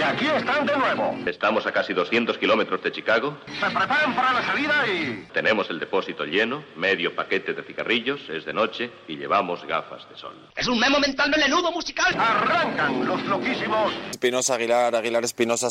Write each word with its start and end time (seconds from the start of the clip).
Y 0.00 0.02
aquí 0.02 0.24
están 0.34 0.64
de 0.64 0.74
nuevo. 0.78 1.14
Estamos 1.26 1.66
a 1.66 1.72
casi 1.72 1.92
200 1.92 2.38
kilómetros 2.38 2.82
de 2.82 2.90
Chicago. 2.90 3.36
Se 3.46 3.66
preparan 3.66 4.14
para 4.16 4.32
la 4.32 4.42
salida 4.46 4.86
y... 4.88 5.28
Tenemos 5.34 5.68
el 5.68 5.78
depósito 5.78 6.24
lleno, 6.24 6.64
medio 6.74 7.14
paquete 7.14 7.52
de 7.52 7.62
cigarrillos, 7.62 8.18
es 8.30 8.46
de 8.46 8.54
noche 8.54 8.90
y 9.08 9.18
llevamos 9.18 9.62
gafas 9.66 10.08
de 10.08 10.16
sol. 10.16 10.32
Es 10.56 10.66
un 10.68 10.80
memo 10.80 10.98
mental 11.00 11.28
melenudo 11.28 11.70
musical. 11.70 12.14
Arrancan 12.18 13.06
los 13.06 13.22
loquísimos. 13.24 13.92
Espinosa 14.10 14.54
Aguilar, 14.54 14.94
Aguilar 14.94 15.22
Espinosa. 15.22 15.68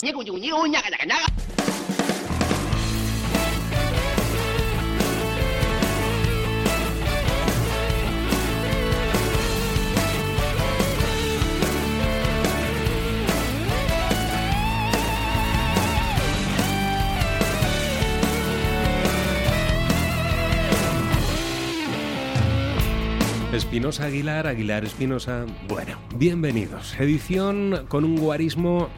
Espinosa 23.69 24.05
Aguilar, 24.05 24.47
Aguilar 24.47 24.83
Espinosa. 24.83 25.45
Bueno, 25.67 25.99
bienvenidos. 26.15 26.99
Edición 26.99 27.85
con 27.87 28.03
un 28.03 28.17
guarismo 28.17 28.89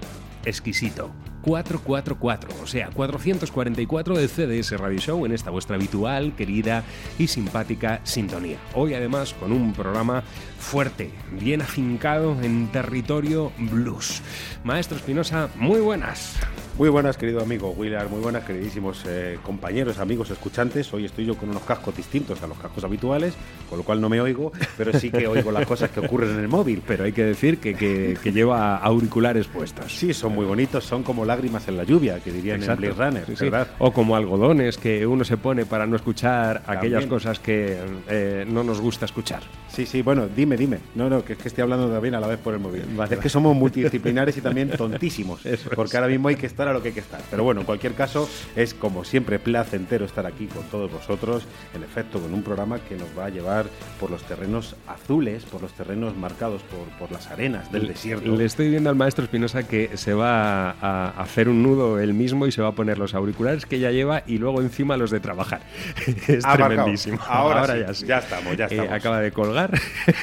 exquisito. 0.46 1.12
444, 1.42 2.50
o 2.64 2.68
sea, 2.68 2.90
444 2.94 4.16
de 4.18 4.28
CDS 4.28 4.72
Radio 4.80 5.00
Show 5.00 5.26
en 5.26 5.32
esta 5.34 5.50
vuestra 5.50 5.76
habitual, 5.76 6.34
querida 6.36 6.84
y 7.18 7.28
simpática 7.28 8.00
sintonía. 8.04 8.58
Hoy 8.74 8.94
además 8.94 9.34
con 9.40 9.52
un 9.52 9.74
programa 9.74 10.24
fuerte, 10.60 11.12
bien 11.40 11.62
afincado 11.62 12.38
en 12.42 12.68
territorio 12.72 13.52
blues. 13.58 14.22
Maestro 14.64 14.98
Espinosa, 14.98 15.50
muy 15.56 15.80
buenas. 15.80 16.36
Muy 16.78 16.90
buenas, 16.90 17.18
querido 17.18 17.42
amigo 17.42 17.72
Willard, 17.72 18.10
muy 18.10 18.22
buenas, 18.22 18.44
queridísimos 18.44 19.04
eh, 19.06 19.38
compañeros, 19.44 20.00
amigos, 20.00 20.30
escuchantes. 20.32 20.92
Hoy 20.94 21.06
estoy 21.06 21.26
yo 21.26 21.36
con 21.38 21.50
unos 21.50 21.64
cascos 21.64 21.96
distintos 21.96 22.42
a 22.42 22.48
los 22.48 22.58
cascos 22.58 22.84
habituales, 22.84 23.34
con 23.70 23.78
lo 23.78 23.84
cual 23.84 24.00
no 24.02 24.10
me 24.10 24.22
oigo, 24.22 24.52
pero 24.78 24.98
sí 24.98 25.12
que 25.12 25.28
oigo 25.28 25.52
las 25.52 25.66
cosas 25.68 25.92
que 25.92 26.00
ocurren 26.00 26.32
en 26.32 26.40
el 26.40 26.48
móvil. 26.48 26.82
Pero 26.88 27.04
hay 27.04 27.12
que 27.12 27.24
decir 27.26 27.58
que, 27.60 27.76
que- 27.76 28.18
que 28.22 28.32
lleva 28.32 28.78
auriculares 28.78 29.48
puestos. 29.48 29.92
Sí, 29.96 30.14
son 30.14 30.34
muy 30.34 30.46
bonitos, 30.46 30.84
son 30.86 31.04
como 31.04 31.26
lágrimas 31.36 31.68
en 31.68 31.78
la 31.78 31.84
lluvia, 31.84 32.20
que 32.20 32.32
dirían 32.32 32.58
Exacto. 32.62 32.86
en 32.86 32.94
Blade 32.96 33.06
Runner, 33.10 33.26
Sí, 33.26 33.36
sí. 33.36 33.44
¿verdad? 33.46 33.68
O 33.80 33.92
como 33.92 34.16
algodones 34.16 34.78
que 34.78 35.06
uno 35.08 35.24
se 35.24 35.38
pone 35.38 35.66
para 35.66 35.86
no 35.88 35.96
escuchar 35.96 36.58
aquellas 36.68 37.02
También. 37.02 37.10
cosas 37.10 37.40
que 37.40 37.78
eh, 38.10 38.46
no 38.48 38.64
nos 38.64 38.82
gusta 38.82 39.06
escuchar. 39.06 39.42
Sí, 39.70 39.86
sí, 39.86 40.02
bueno, 40.02 40.28
dime, 40.28 40.58
dime. 40.58 40.80
No, 40.96 41.10
no, 41.10 41.24
que 41.24 41.34
es 41.34 41.40
que 41.40 41.48
estoy 41.48 41.62
hablando 41.62 41.88
también 41.90 42.16
a 42.16 42.20
la 42.20 42.28
vez 42.28 42.38
por 42.40 42.54
el 42.54 42.60
móvil. 42.60 42.84
Vale, 42.96 43.16
es 43.16 43.22
que 43.22 43.30
somos 43.30 43.56
multidisciplinares 43.56 44.36
y 44.38 44.42
también 44.42 44.70
tontísimos, 44.78 45.46
Eso 45.46 45.70
es. 45.70 45.76
porque 45.76 45.96
ahora 45.98 46.10
mismo 46.10 46.28
hay 46.28 46.36
que 46.36 46.46
estar 46.48 46.68
a 46.68 46.74
lo 46.74 46.82
que 46.82 46.90
hay 46.90 46.94
que 46.94 47.00
estar. 47.00 47.22
Pero 47.30 47.44
bueno, 47.44 47.62
en 47.62 47.66
cualquier 47.66 47.94
caso, 47.94 48.30
es 48.56 48.74
como 48.74 49.04
siempre 49.06 49.40
placentero 49.40 50.04
estar 50.06 50.26
aquí 50.26 50.48
con 50.48 50.64
todos 50.64 50.92
vosotros, 50.92 51.44
en 51.74 51.84
efecto, 51.84 52.20
con 52.20 52.34
un 52.34 52.44
programa 52.44 52.80
que 52.80 52.96
nos 52.98 53.08
va 53.18 53.26
a 53.26 53.30
llevar 53.30 53.66
por 54.00 54.12
los 54.12 54.24
terrenos 54.24 54.76
azules, 54.88 55.44
por 55.46 55.62
los 55.62 55.72
terrenos 55.74 56.16
marcados 56.18 56.62
por, 56.64 56.88
por 57.00 57.12
las 57.12 57.28
arenas 57.28 57.72
del 57.72 57.88
desierto. 57.88 58.36
Le 58.36 58.46
estoy 58.46 58.70
viendo 58.70 58.90
al 58.90 58.96
maestro 58.96 59.24
Espinosa 59.24 59.64
que 59.68 59.96
se 59.98 60.14
va 60.14 60.72
a 60.72 61.21
hacer 61.22 61.50
un 61.50 61.64
nudo 61.64 62.00
él 62.00 62.14
mismo 62.14 62.48
y 62.48 62.52
se 62.52 62.62
va 62.62 62.70
a 62.70 62.72
poner 62.74 62.98
los 62.98 63.14
auriculares 63.14 63.66
que 63.66 63.80
ya 63.80 63.92
lleva 63.92 64.24
y 64.28 64.38
luego 64.38 64.62
encima 64.62 64.98
los 64.98 65.12
de 65.12 65.20
trabajar. 65.20 65.62
es 66.28 66.44
tremendísimo. 66.44 67.20
Ahora 67.28 67.66
sí, 67.68 67.80
ya 67.80 67.94
sí. 67.94 68.06
ya 68.06 68.18
estamos, 68.20 68.58
ya 68.58 68.66
Eh, 68.66 68.68
estamos. 68.72 68.92
acaba 68.94 69.20
de 69.22 69.32
colgar 69.32 69.72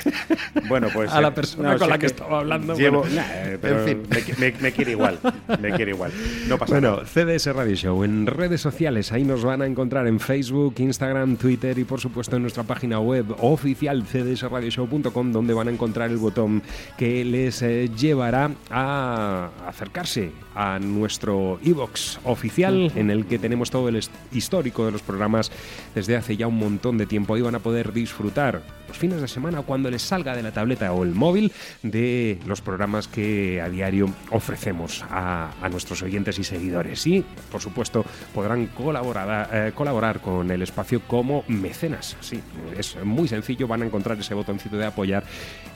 Bueno, 0.69 0.89
pues 0.93 1.11
a 1.13 1.21
la 1.21 1.29
eh, 1.29 1.33
persona 1.33 1.73
no, 1.73 1.79
con 1.79 1.89
la 1.89 1.99
que 1.99 2.07
estaba 2.07 2.39
hablando. 2.41 2.75
Llevo, 2.75 3.01
bueno. 3.01 3.17
Nah, 3.17 3.23
eh, 3.33 3.59
pero 3.61 3.81
En 3.81 3.85
fin. 3.87 4.03
me, 4.39 4.51
me- 4.53 4.59
me 4.61 4.73
quiere 4.73 4.93
igual, 4.93 5.19
me 5.61 5.71
quiere 5.73 5.93
igual. 5.93 6.13
No 6.49 6.59
pasa 6.59 6.75
Bueno, 6.75 6.97
nada. 6.97 7.07
CDS 7.07 7.47
Radio 7.55 7.75
Show 7.77 8.05
en 8.05 8.27
redes 8.27 8.61
sociales, 8.61 9.13
ahí 9.13 9.25
nos 9.25 9.45
van 9.45 9.63
a 9.63 9.67
encontrar 9.67 10.07
en 10.07 10.21
Facebook, 10.21 10.75
Instagram, 10.79 11.37
Twitter 11.37 11.79
y 11.79 11.85
por 11.85 12.01
supuesto 12.01 12.37
en 12.37 12.43
nuestra 12.43 12.63
página 12.65 12.99
web 13.01 13.27
oficial 13.39 14.05
cdsradioshow.com 14.05 15.33
donde 15.33 15.55
van 15.55 15.69
a 15.69 15.71
encontrar 15.71 16.11
el 16.11 16.17
botón 16.19 16.63
que 16.97 17.25
les 17.25 17.63
eh, 17.63 17.89
llevará 17.97 18.51
a 18.71 19.51
acercarse 19.67 20.33
a 20.55 20.79
nuestro 20.89 21.59
iBox 21.63 22.21
oficial 22.25 22.93
en 22.95 23.11
el 23.11 23.27
que 23.27 23.39
tenemos 23.39 23.71
todo 23.71 23.89
el 23.89 24.01
histórico 24.33 24.87
de 24.87 24.93
los 24.93 25.03
programas 25.03 25.51
desde 25.95 26.17
hace 26.17 26.37
ya 26.37 26.47
un 26.47 26.59
montón 26.59 26.99
de 26.99 27.07
tiempo. 27.07 27.35
Ahí 27.35 27.43
van 27.43 27.55
a 27.55 27.61
poder 27.61 27.93
disfrutar 27.93 28.63
los 28.89 28.99
fines 28.99 29.21
de 29.21 29.29
semana 29.29 29.61
o 29.61 29.63
cuando 29.65 29.91
les 29.91 30.03
salga 30.03 30.35
de 30.35 30.43
la 30.43 30.53
tableta 30.53 30.93
o 30.93 31.05
el 31.05 31.15
móvil 31.15 31.53
de 31.83 32.39
los 32.47 32.61
programas 32.61 33.07
que 33.07 33.61
a 33.61 33.69
diario 33.69 34.09
ofrecemos 34.31 35.05
a, 35.11 35.51
nuestros 35.71 36.03
oyentes 36.03 36.39
y 36.39 36.45
seguidores. 36.45 37.07
Y, 37.07 37.25
por 37.53 37.61
supuesto, 37.61 38.05
podrán 38.35 38.67
colaborar, 38.69 39.51
eh, 39.53 39.73
colaborar 39.75 40.21
con 40.21 40.51
el 40.51 40.63
espacio 40.63 41.01
como 41.07 41.45
mecenas. 41.47 42.17
Sí, 42.21 42.41
es 42.77 42.97
muy 43.05 43.29
sencillo, 43.29 43.69
van 43.69 43.83
a 43.83 43.87
encontrar 43.87 44.19
ese 44.19 44.35
botoncito 44.35 44.77
de 44.77 44.87
apoyar 44.87 45.25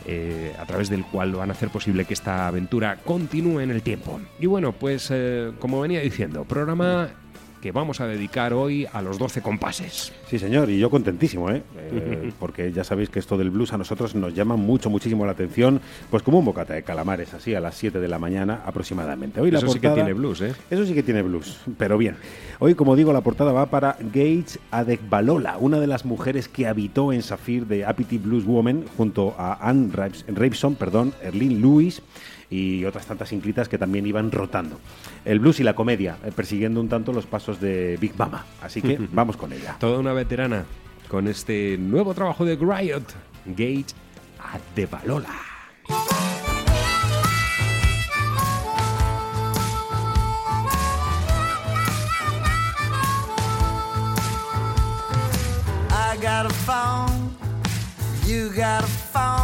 eh, 0.07 0.55
a 0.59 0.65
través 0.65 0.89
del 0.89 1.05
cual 1.05 1.33
van 1.33 1.51
a 1.51 1.53
hacer 1.53 1.69
posible 1.69 2.05
que 2.05 2.15
esta 2.15 2.49
aventura 2.49 2.97
continúe 3.05 3.61
en 3.61 3.71
el 3.71 3.83
tiempo. 3.83 4.21
Y 4.41 4.47
bueno, 4.47 4.73
pues 4.73 5.09
eh, 5.11 5.53
como 5.59 5.81
venía 5.81 6.01
diciendo, 6.01 6.45
programa 6.45 7.11
que 7.63 7.71
vamos 7.71 8.01
a 8.01 8.07
dedicar 8.09 8.53
hoy 8.53 8.87
a 8.93 9.01
los 9.01 9.19
12 9.19 9.41
compases. 9.41 10.13
Sí, 10.29 10.39
señor, 10.41 10.69
y 10.69 10.79
yo 10.81 10.91
contentísimo, 10.91 11.49
¿eh? 11.51 11.63
Eh, 11.95 12.33
porque 12.41 12.73
ya 12.73 12.85
sabéis 12.85 13.11
que 13.11 13.19
esto 13.19 13.37
del 13.37 13.51
blues 13.51 13.73
a 13.75 13.79
nosotros 13.79 14.15
nos 14.15 14.35
llama 14.35 14.57
mucho, 14.57 14.89
muchísimo 14.89 15.27
la 15.27 15.33
atención, 15.33 15.81
pues 16.11 16.23
como 16.23 16.39
un 16.39 16.45
bocata 16.47 16.73
de 16.73 16.83
calamares, 16.83 17.35
así 17.35 17.55
a 17.55 17.61
las 17.61 17.75
7 17.77 18.01
de 18.01 18.09
la 18.09 18.19
mañana 18.19 18.63
aproximadamente. 18.65 19.41
Hoy 19.43 19.51
la 19.51 19.59
Eso 19.59 19.69
sí 19.69 19.75
que 19.75 19.89
portada- 19.89 19.95
tiene 20.07 20.15
blues, 20.19 20.41
¿eh? 20.41 20.55
Eso 20.71 20.87
sí 20.87 20.95
que 20.95 21.03
tiene 21.03 21.21
blues, 21.23 21.61
pero 21.77 21.99
bien. 21.99 22.17
Hoy, 22.61 22.75
como 22.75 22.97
digo, 22.97 23.13
la 23.13 23.21
portada 23.21 23.53
va 23.53 23.67
para 23.67 23.97
Gage 24.01 24.59
Adekbalola, 24.71 25.59
una 25.59 25.79
de 25.81 25.87
las 25.87 26.05
mujeres 26.07 26.49
que 26.49 26.67
habitó 26.67 27.13
en 27.13 27.23
Saphir 27.23 27.67
de 27.67 27.85
Appity 27.85 28.17
Blues 28.19 28.47
Woman, 28.47 28.85
junto 28.97 29.35
a 29.39 29.69
Anne 29.69 29.91
Raveson, 30.29 30.75
perdón, 30.75 31.13
Erlene 31.23 31.57
Lewis 31.61 32.01
y 32.53 32.85
otras 32.85 33.07
tantas 33.07 33.33
inclitas 33.33 33.69
que 33.69 33.79
también 33.79 34.07
iban 34.07 34.31
rotando. 34.31 34.79
El 35.25 35.41
blues 35.41 35.59
y 35.61 35.63
la 35.63 35.75
comedia, 35.75 36.19
eh, 36.23 36.33
persiguiendo 36.37 36.81
un 36.81 36.89
tanto 36.89 37.13
los 37.13 37.25
pasos 37.25 37.61
de 37.61 37.97
Big 37.99 38.15
Mama. 38.19 38.45
Así 38.61 38.83
que 38.83 38.99
vamos 39.13 39.39
con 39.39 39.55
ella. 39.55 39.77
Toda 39.81 39.99
una 39.99 40.13
veterana 40.13 40.65
con 41.09 41.29
este 41.29 41.79
nuevo 41.79 42.13
trabajo 42.13 42.45
de 42.45 42.57
Griot, 42.57 43.15
Gage 43.47 43.95
Adebalola. 44.39 45.31
I 55.91 56.17
got 56.21 56.47
a 56.47 56.51
phone, 56.51 57.35
you 58.27 58.51
got 58.51 58.85
a 58.85 58.87
phone, 58.87 59.42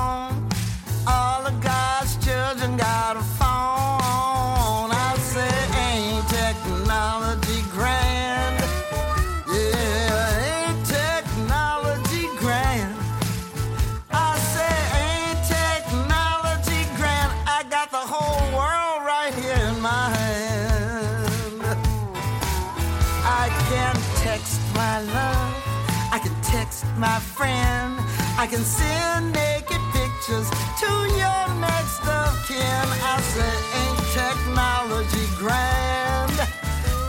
can 28.59 28.67
send 28.67 29.33
naked 29.33 29.81
pictures 29.93 30.51
to 30.81 30.91
your 31.15 31.45
next 31.63 32.03
of 32.03 32.35
kin. 32.49 32.87
I 33.07 33.21
say, 33.33 33.55
ain't 33.79 34.03
technology 34.19 35.27
grand? 35.39 36.37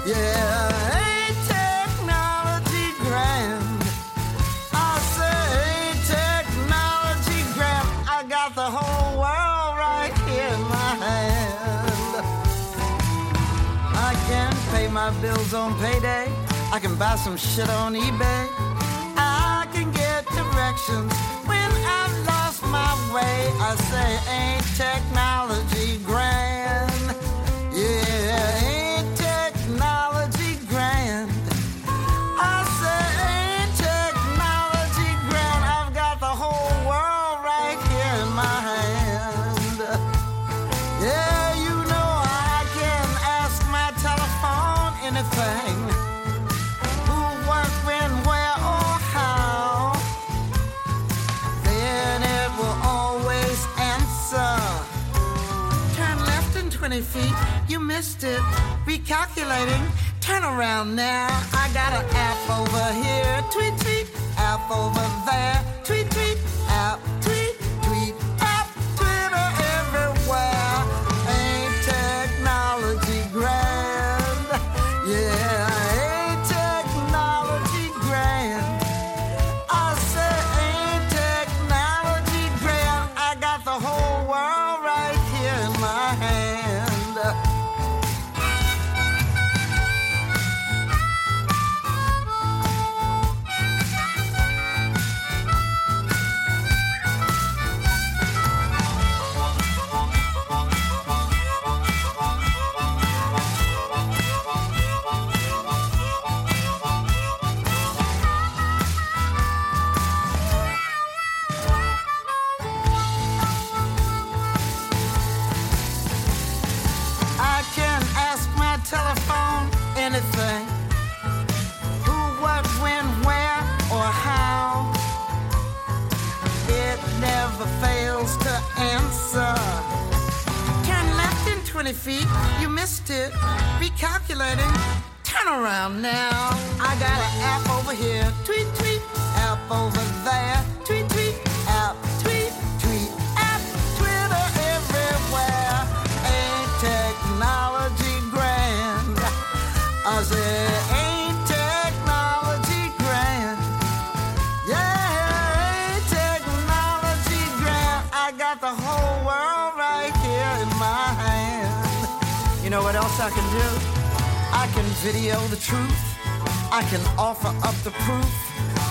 Yeah, 0.06 0.70
ain't 1.02 1.40
technology 1.50 2.88
grand? 3.02 3.82
I 4.74 4.94
say, 5.16 5.40
ain't 5.66 6.02
technology 6.18 7.42
grand? 7.58 7.88
I 8.08 8.24
got 8.30 8.54
the 8.54 8.70
whole 8.78 9.14
world 9.18 9.74
right 9.88 10.14
here 10.30 10.54
in 10.54 10.62
my 10.78 10.92
hand. 11.08 12.26
I 14.08 14.14
can 14.30 14.54
pay 14.72 14.88
my 14.88 15.10
bills 15.20 15.56
on 15.56 15.74
payday. 15.80 16.32
I 16.72 16.78
can 16.80 16.96
buy 16.96 17.16
some 17.16 17.38
shit 17.38 17.70
on 17.72 17.96
eBay. 17.96 18.48
I 19.18 19.68
can 19.74 19.92
get 19.92 20.28
directions 20.28 21.12
I've 21.98 22.16
lost 22.32 22.62
my 22.78 22.94
way. 23.14 23.38
I 23.68 23.72
say, 23.90 24.10
ain't 24.38 24.66
technology 24.78 25.98
grand? 26.06 26.59
Missed 58.00 58.24
it. 58.24 58.40
Recalculating, 58.86 59.86
turn 60.22 60.44
around 60.46 60.96
now. 60.96 61.28
I 61.52 61.70
got 61.74 61.92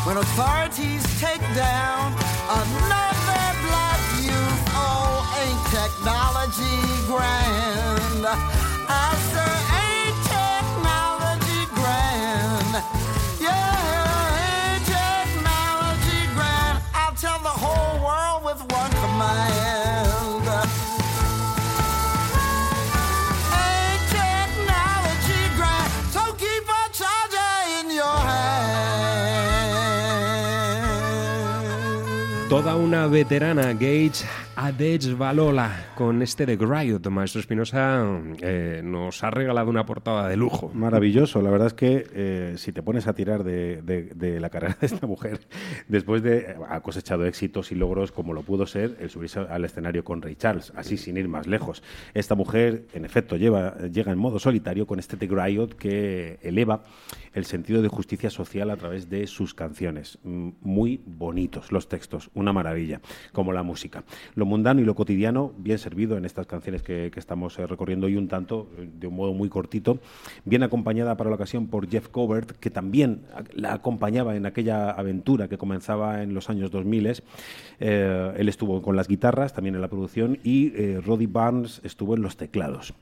When 0.09 0.17
authorities 0.17 1.05
take 1.21 1.43
down 1.55 2.15
another 2.49 3.45
black 3.69 4.01
youth, 4.25 4.63
oh, 4.73 5.21
ain't 5.37 5.61
technology 5.69 6.81
grand? 7.05 8.25
I 8.89 9.13
say, 9.29 9.53
ain't 9.85 10.17
technology 10.33 11.61
grand? 11.77 12.73
Yeah, 13.39 14.73
ain't 14.73 14.87
technology 14.87 16.21
grand? 16.33 16.81
I'll 16.95 17.13
tell 17.13 17.39
the 17.41 17.53
whole 17.53 18.03
world 18.03 18.45
with 18.47 18.61
one 18.73 18.91
command. 19.03 19.78
Toda 32.59 32.75
una 32.75 33.07
veterana, 33.07 33.73
Gage 33.73 34.25
Adech 34.57 35.17
Balola, 35.17 35.93
con 35.95 36.21
este 36.23 36.45
de 36.45 36.57
Griot. 36.57 37.07
Maestro 37.09 37.41
Espinosa 37.41 38.05
eh, 38.43 38.81
nos 38.83 39.23
ha 39.23 39.31
regalado 39.31 39.71
una 39.71 39.87
portada 39.87 40.29
de 40.29 40.37
lujo. 40.37 40.69
Maravilloso. 40.75 41.41
La 41.41 41.51
verdad 41.51 41.69
es 41.69 41.75
que 41.75 42.05
eh, 42.13 42.55
si 42.57 42.73
te 42.73 42.83
pones 42.83 43.07
a 43.07 43.13
tirar 43.13 43.45
de, 43.45 43.81
de- 43.83 44.11
de 44.13 44.41
la 44.41 44.51
carrera 44.51 44.77
de 44.81 44.89
esta 44.89 45.07
mujer, 45.07 45.39
después 45.89 46.25
de 46.25 46.57
ha 46.69 46.81
cosechado 46.81 47.27
éxitos 47.27 47.71
y 47.71 47.77
logros 47.77 48.11
como 48.11 48.35
lo 48.35 48.43
pudo 48.43 48.67
ser 48.67 48.97
el 48.99 49.09
subirse 49.09 49.39
al 49.39 49.65
escenario 49.65 50.03
con 50.03 50.21
Ray 50.21 50.35
Charles, 50.35 50.73
así 50.75 50.97
sin 50.97 51.17
ir 51.17 51.29
más 51.29 51.47
lejos. 51.47 51.85
Esta 52.13 52.35
mujer, 52.35 52.87
en 52.93 53.05
efecto, 53.05 53.37
llega 53.37 53.77
en 54.11 54.19
modo 54.19 54.41
solitario 54.41 54.85
con 54.85 54.99
este 54.99 55.17
The 55.17 55.29
Griot 55.29 55.75
que 55.77 56.41
eleva 56.43 56.83
el 57.33 57.45
sentido 57.45 57.83
de 57.83 57.89
justicia 57.89 58.31
social 58.31 58.71
a 58.71 58.77
través 58.77 59.09
de 59.09 59.27
sus 59.27 59.55
canciones. 59.55 60.19
Mm, 60.23 60.51
Muy 60.61 61.01
bonitos 61.05 61.73
los 61.73 61.89
textos, 61.89 62.31
una 62.35 62.53
maravilla, 62.53 63.01
como 63.33 63.53
la 63.53 63.63
música. 63.63 64.05
Lo 64.35 64.47
mundano 64.47 64.81
y 64.81 64.85
lo 64.85 64.95
cotidiano, 64.95 65.53
bien 65.59 65.79
servido 65.79 66.17
en 66.17 66.25
estas 66.25 66.47
canciones 66.47 66.83
que, 66.83 67.11
estamos 67.19 67.59
eh, 67.59 67.67
recorriendo 67.67 68.09
y 68.09 68.17
un 68.17 68.29
tanto, 68.29 68.69
eh, 68.79 68.89
de 68.93 69.07
un 69.09 69.17
modo 69.17 69.33
muy 69.33 69.49
cortito, 69.49 69.99
bien 70.45 70.63
acompañada 70.63 71.17
para 71.17 71.31
la 71.31 71.37
ocasión 71.37 71.67
por 71.67 71.89
Jeff 71.89 72.09
Covert, 72.09 72.53
que 72.53 72.71
también 72.71 73.23
la 73.53 73.75
acompañaba 73.75 74.37
en 74.37 74.47
aquella 74.47 74.91
aventura 74.91 75.49
que 75.49 75.59
comenzaba 75.59 76.23
en 76.23 76.33
los 76.35 76.49
años 76.49 76.71
2000. 76.71 76.99
Eh, 77.81 78.35
él 78.37 78.49
estuvo 78.49 78.83
con 78.83 78.97
las 78.97 79.09
guitarras, 79.09 79.53
también 79.53 79.75
en 79.75 79.81
la 79.81 79.89
producción, 79.89 80.39
y 80.43 80.73
eh, 80.75 81.01
Roddy 81.05 81.27
Barnes 81.27 81.81
estuvo 81.85 82.15
en 82.15 82.23
los 82.23 82.37
teclados. 82.37 82.95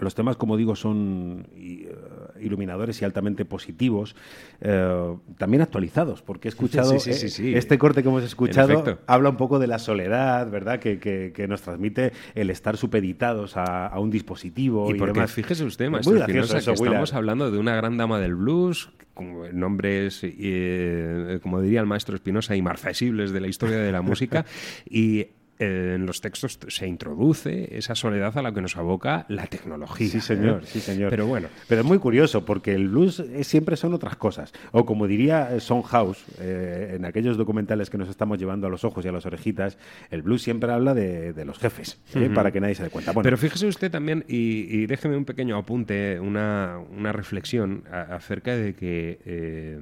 Los 0.00 0.14
temas, 0.14 0.36
como 0.36 0.56
digo, 0.56 0.74
son 0.76 1.46
eh, 1.56 1.94
iluminadores 2.40 3.00
y 3.02 3.04
altamente 3.04 3.44
positivos, 3.44 4.16
eh, 4.60 5.14
también 5.38 5.62
actualizados, 5.62 6.22
porque 6.22 6.48
he 6.48 6.50
escuchado 6.50 6.98
Sí, 6.98 7.12
sí, 7.12 7.28
sí, 7.28 7.52
eh, 7.54 7.58
este 7.58 7.78
corte 7.78 8.02
que 8.02 8.08
hemos 8.08 8.22
escuchado, 8.24 8.98
habla 9.06 9.28
un 9.30 9.36
poco 9.36 9.58
de 9.58 9.66
la 9.66 9.78
soledad, 9.78 10.50
¿verdad? 10.50 10.78
Que, 10.80 10.98
que- 10.98 11.32
que 11.34 11.46
nos 11.48 11.62
transmite 11.62 12.12
el 12.34 12.50
estar 12.50 12.76
supeditados 12.76 13.56
a, 13.56 13.86
a 13.86 13.98
un 14.00 14.10
dispositivo. 14.10 14.90
Y 14.90 14.94
Y, 14.94 14.98
porque 14.98 15.14
demás. 15.14 15.32
fíjese 15.32 15.64
usted, 15.64 15.88
Willard. 15.90 16.30
estamos 16.30 17.14
hablando 17.14 17.50
de 17.50 17.58
una 17.58 17.74
gran 17.76 17.96
dama 17.96 18.18
del 18.20 18.34
blues, 18.34 18.90
con 19.14 19.58
nombres, 19.58 20.20
eh, 20.22 21.38
como 21.42 21.60
diría 21.60 21.80
el 21.80 21.86
maestro 21.86 22.14
Espinosa, 22.14 22.56
inmarcesibles 22.56 23.32
de 23.32 23.40
la 23.40 23.48
historia 23.48 23.76
de 23.78 23.92
la 23.92 24.02
música, 24.02 24.44
y 24.90 25.26
en 25.60 26.06
los 26.06 26.20
textos 26.20 26.58
se 26.68 26.86
introduce 26.86 27.76
esa 27.76 27.94
soledad 27.94 28.36
a 28.38 28.42
la 28.42 28.52
que 28.52 28.60
nos 28.60 28.76
aboca 28.76 29.26
la 29.28 29.46
tecnología. 29.46 30.08
Sí, 30.08 30.20
señor, 30.20 30.62
¿eh? 30.62 30.66
sí, 30.66 30.80
señor. 30.80 31.10
Pero 31.10 31.26
bueno, 31.26 31.48
Pero 31.68 31.82
es 31.82 31.86
muy 31.86 31.98
curioso 31.98 32.44
porque 32.44 32.74
el 32.74 32.88
blues 32.88 33.22
siempre 33.42 33.76
son 33.76 33.94
otras 33.94 34.16
cosas. 34.16 34.52
O 34.72 34.84
como 34.86 35.06
diría 35.06 35.54
eh, 35.54 35.60
Son 35.60 35.82
House, 35.82 36.24
eh, 36.40 36.94
en 36.96 37.04
aquellos 37.04 37.36
documentales 37.36 37.90
que 37.90 37.98
nos 37.98 38.08
estamos 38.08 38.38
llevando 38.38 38.66
a 38.66 38.70
los 38.70 38.84
ojos 38.84 39.04
y 39.04 39.08
a 39.08 39.12
las 39.12 39.26
orejitas, 39.26 39.78
el 40.10 40.22
blues 40.22 40.42
siempre 40.42 40.72
habla 40.72 40.94
de, 40.94 41.32
de 41.32 41.44
los 41.44 41.58
jefes, 41.58 42.00
¿eh? 42.14 42.30
para 42.34 42.50
que 42.52 42.60
nadie 42.60 42.74
se 42.74 42.84
dé 42.84 42.90
cuenta. 42.90 43.12
Bueno, 43.12 43.24
Pero 43.24 43.36
fíjese 43.36 43.66
usted 43.66 43.90
también, 43.90 44.24
y, 44.28 44.66
y 44.74 44.86
déjeme 44.86 45.16
un 45.16 45.24
pequeño 45.24 45.56
apunte, 45.56 46.18
una, 46.20 46.78
una 46.96 47.12
reflexión 47.12 47.84
a- 47.92 48.14
acerca 48.16 48.56
de 48.56 48.74
que 48.74 49.18
eh, 49.24 49.80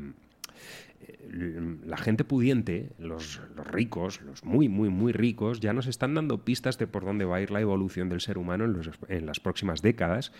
la 1.30 1.96
gente 1.96 2.24
pudiente, 2.24 2.90
los, 2.98 3.40
los 3.56 3.66
ricos, 3.66 4.20
los 4.22 4.44
muy, 4.44 4.68
muy, 4.68 4.88
muy 4.88 5.12
ricos, 5.12 5.60
ya 5.60 5.72
nos 5.72 5.86
están 5.86 6.14
dando 6.14 6.44
pistas 6.44 6.78
de 6.78 6.86
por 6.86 7.04
dónde 7.04 7.24
va 7.24 7.36
a 7.36 7.40
ir 7.40 7.50
la 7.50 7.60
evolución 7.60 8.08
del 8.08 8.20
ser 8.20 8.38
humano 8.38 8.64
en, 8.64 8.72
los- 8.72 8.90
en 9.08 9.26
las 9.26 9.40
próximas 9.40 9.82
décadas. 9.82 10.32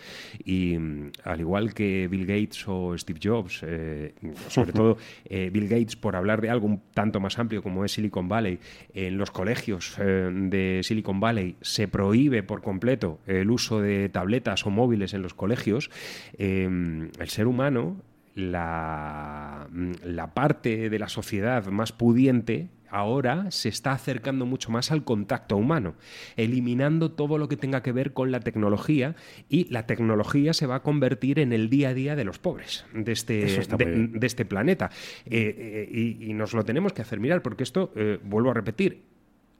Y 0.43 0.77
mm, 0.77 1.11
al 1.23 1.39
igual 1.39 1.73
que 1.73 2.07
Bill 2.09 2.25
Gates 2.25 2.63
o 2.67 2.97
Steve 2.97 3.19
Jobs, 3.23 3.61
eh, 3.63 4.13
sobre 4.47 4.71
todo 4.73 4.97
eh, 5.25 5.49
Bill 5.51 5.67
Gates, 5.67 5.95
por 5.95 6.15
hablar 6.15 6.41
de 6.41 6.49
algo 6.49 6.67
un 6.67 6.81
tanto 6.93 7.19
más 7.19 7.39
amplio 7.39 7.61
como 7.63 7.85
es 7.85 7.91
Silicon 7.93 8.27
Valley, 8.27 8.59
en 8.93 9.17
los 9.17 9.31
colegios 9.31 9.95
eh, 9.99 10.29
de 10.31 10.81
Silicon 10.83 11.19
Valley 11.19 11.55
se 11.61 11.87
prohíbe 11.87 12.43
por 12.43 12.61
completo 12.61 13.19
el 13.27 13.49
uso 13.51 13.81
de 13.81 14.09
tabletas 14.09 14.65
o 14.65 14.69
móviles 14.69 15.13
en 15.13 15.21
los 15.21 15.33
colegios, 15.33 15.89
el 16.37 17.09
ser 17.27 17.47
humano 17.47 17.97
la, 18.35 19.67
la 20.03 20.33
parte 20.33 20.89
de 20.89 20.99
la 20.99 21.09
sociedad 21.09 21.65
más 21.67 21.91
pudiente 21.91 22.69
ahora 22.89 23.51
se 23.51 23.69
está 23.69 23.91
acercando 23.91 24.45
mucho 24.45 24.71
más 24.71 24.91
al 24.91 25.03
contacto 25.03 25.57
humano, 25.57 25.95
eliminando 26.35 27.11
todo 27.11 27.37
lo 27.37 27.47
que 27.47 27.57
tenga 27.57 27.81
que 27.81 27.91
ver 27.91 28.13
con 28.13 28.31
la 28.31 28.39
tecnología 28.39 29.15
y 29.47 29.65
la 29.71 29.85
tecnología 29.85 30.53
se 30.53 30.65
va 30.65 30.75
a 30.75 30.83
convertir 30.83 31.39
en 31.39 31.53
el 31.53 31.69
día 31.69 31.89
a 31.89 31.93
día 31.93 32.15
de 32.15 32.23
los 32.23 32.39
pobres 32.39 32.85
de 32.93 33.11
este, 33.11 33.45
de, 33.45 34.25
este 34.25 34.45
planeta. 34.45 34.89
Eh, 35.25 35.55
eh, 35.57 35.89
y, 35.91 36.31
y 36.31 36.33
nos 36.33 36.53
lo 36.53 36.63
tenemos 36.65 36.93
que 36.93 37.01
hacer 37.01 37.19
mirar 37.19 37.41
porque 37.41 37.63
esto, 37.63 37.91
eh, 37.95 38.19
vuelvo 38.23 38.51
a 38.51 38.53
repetir, 38.53 39.03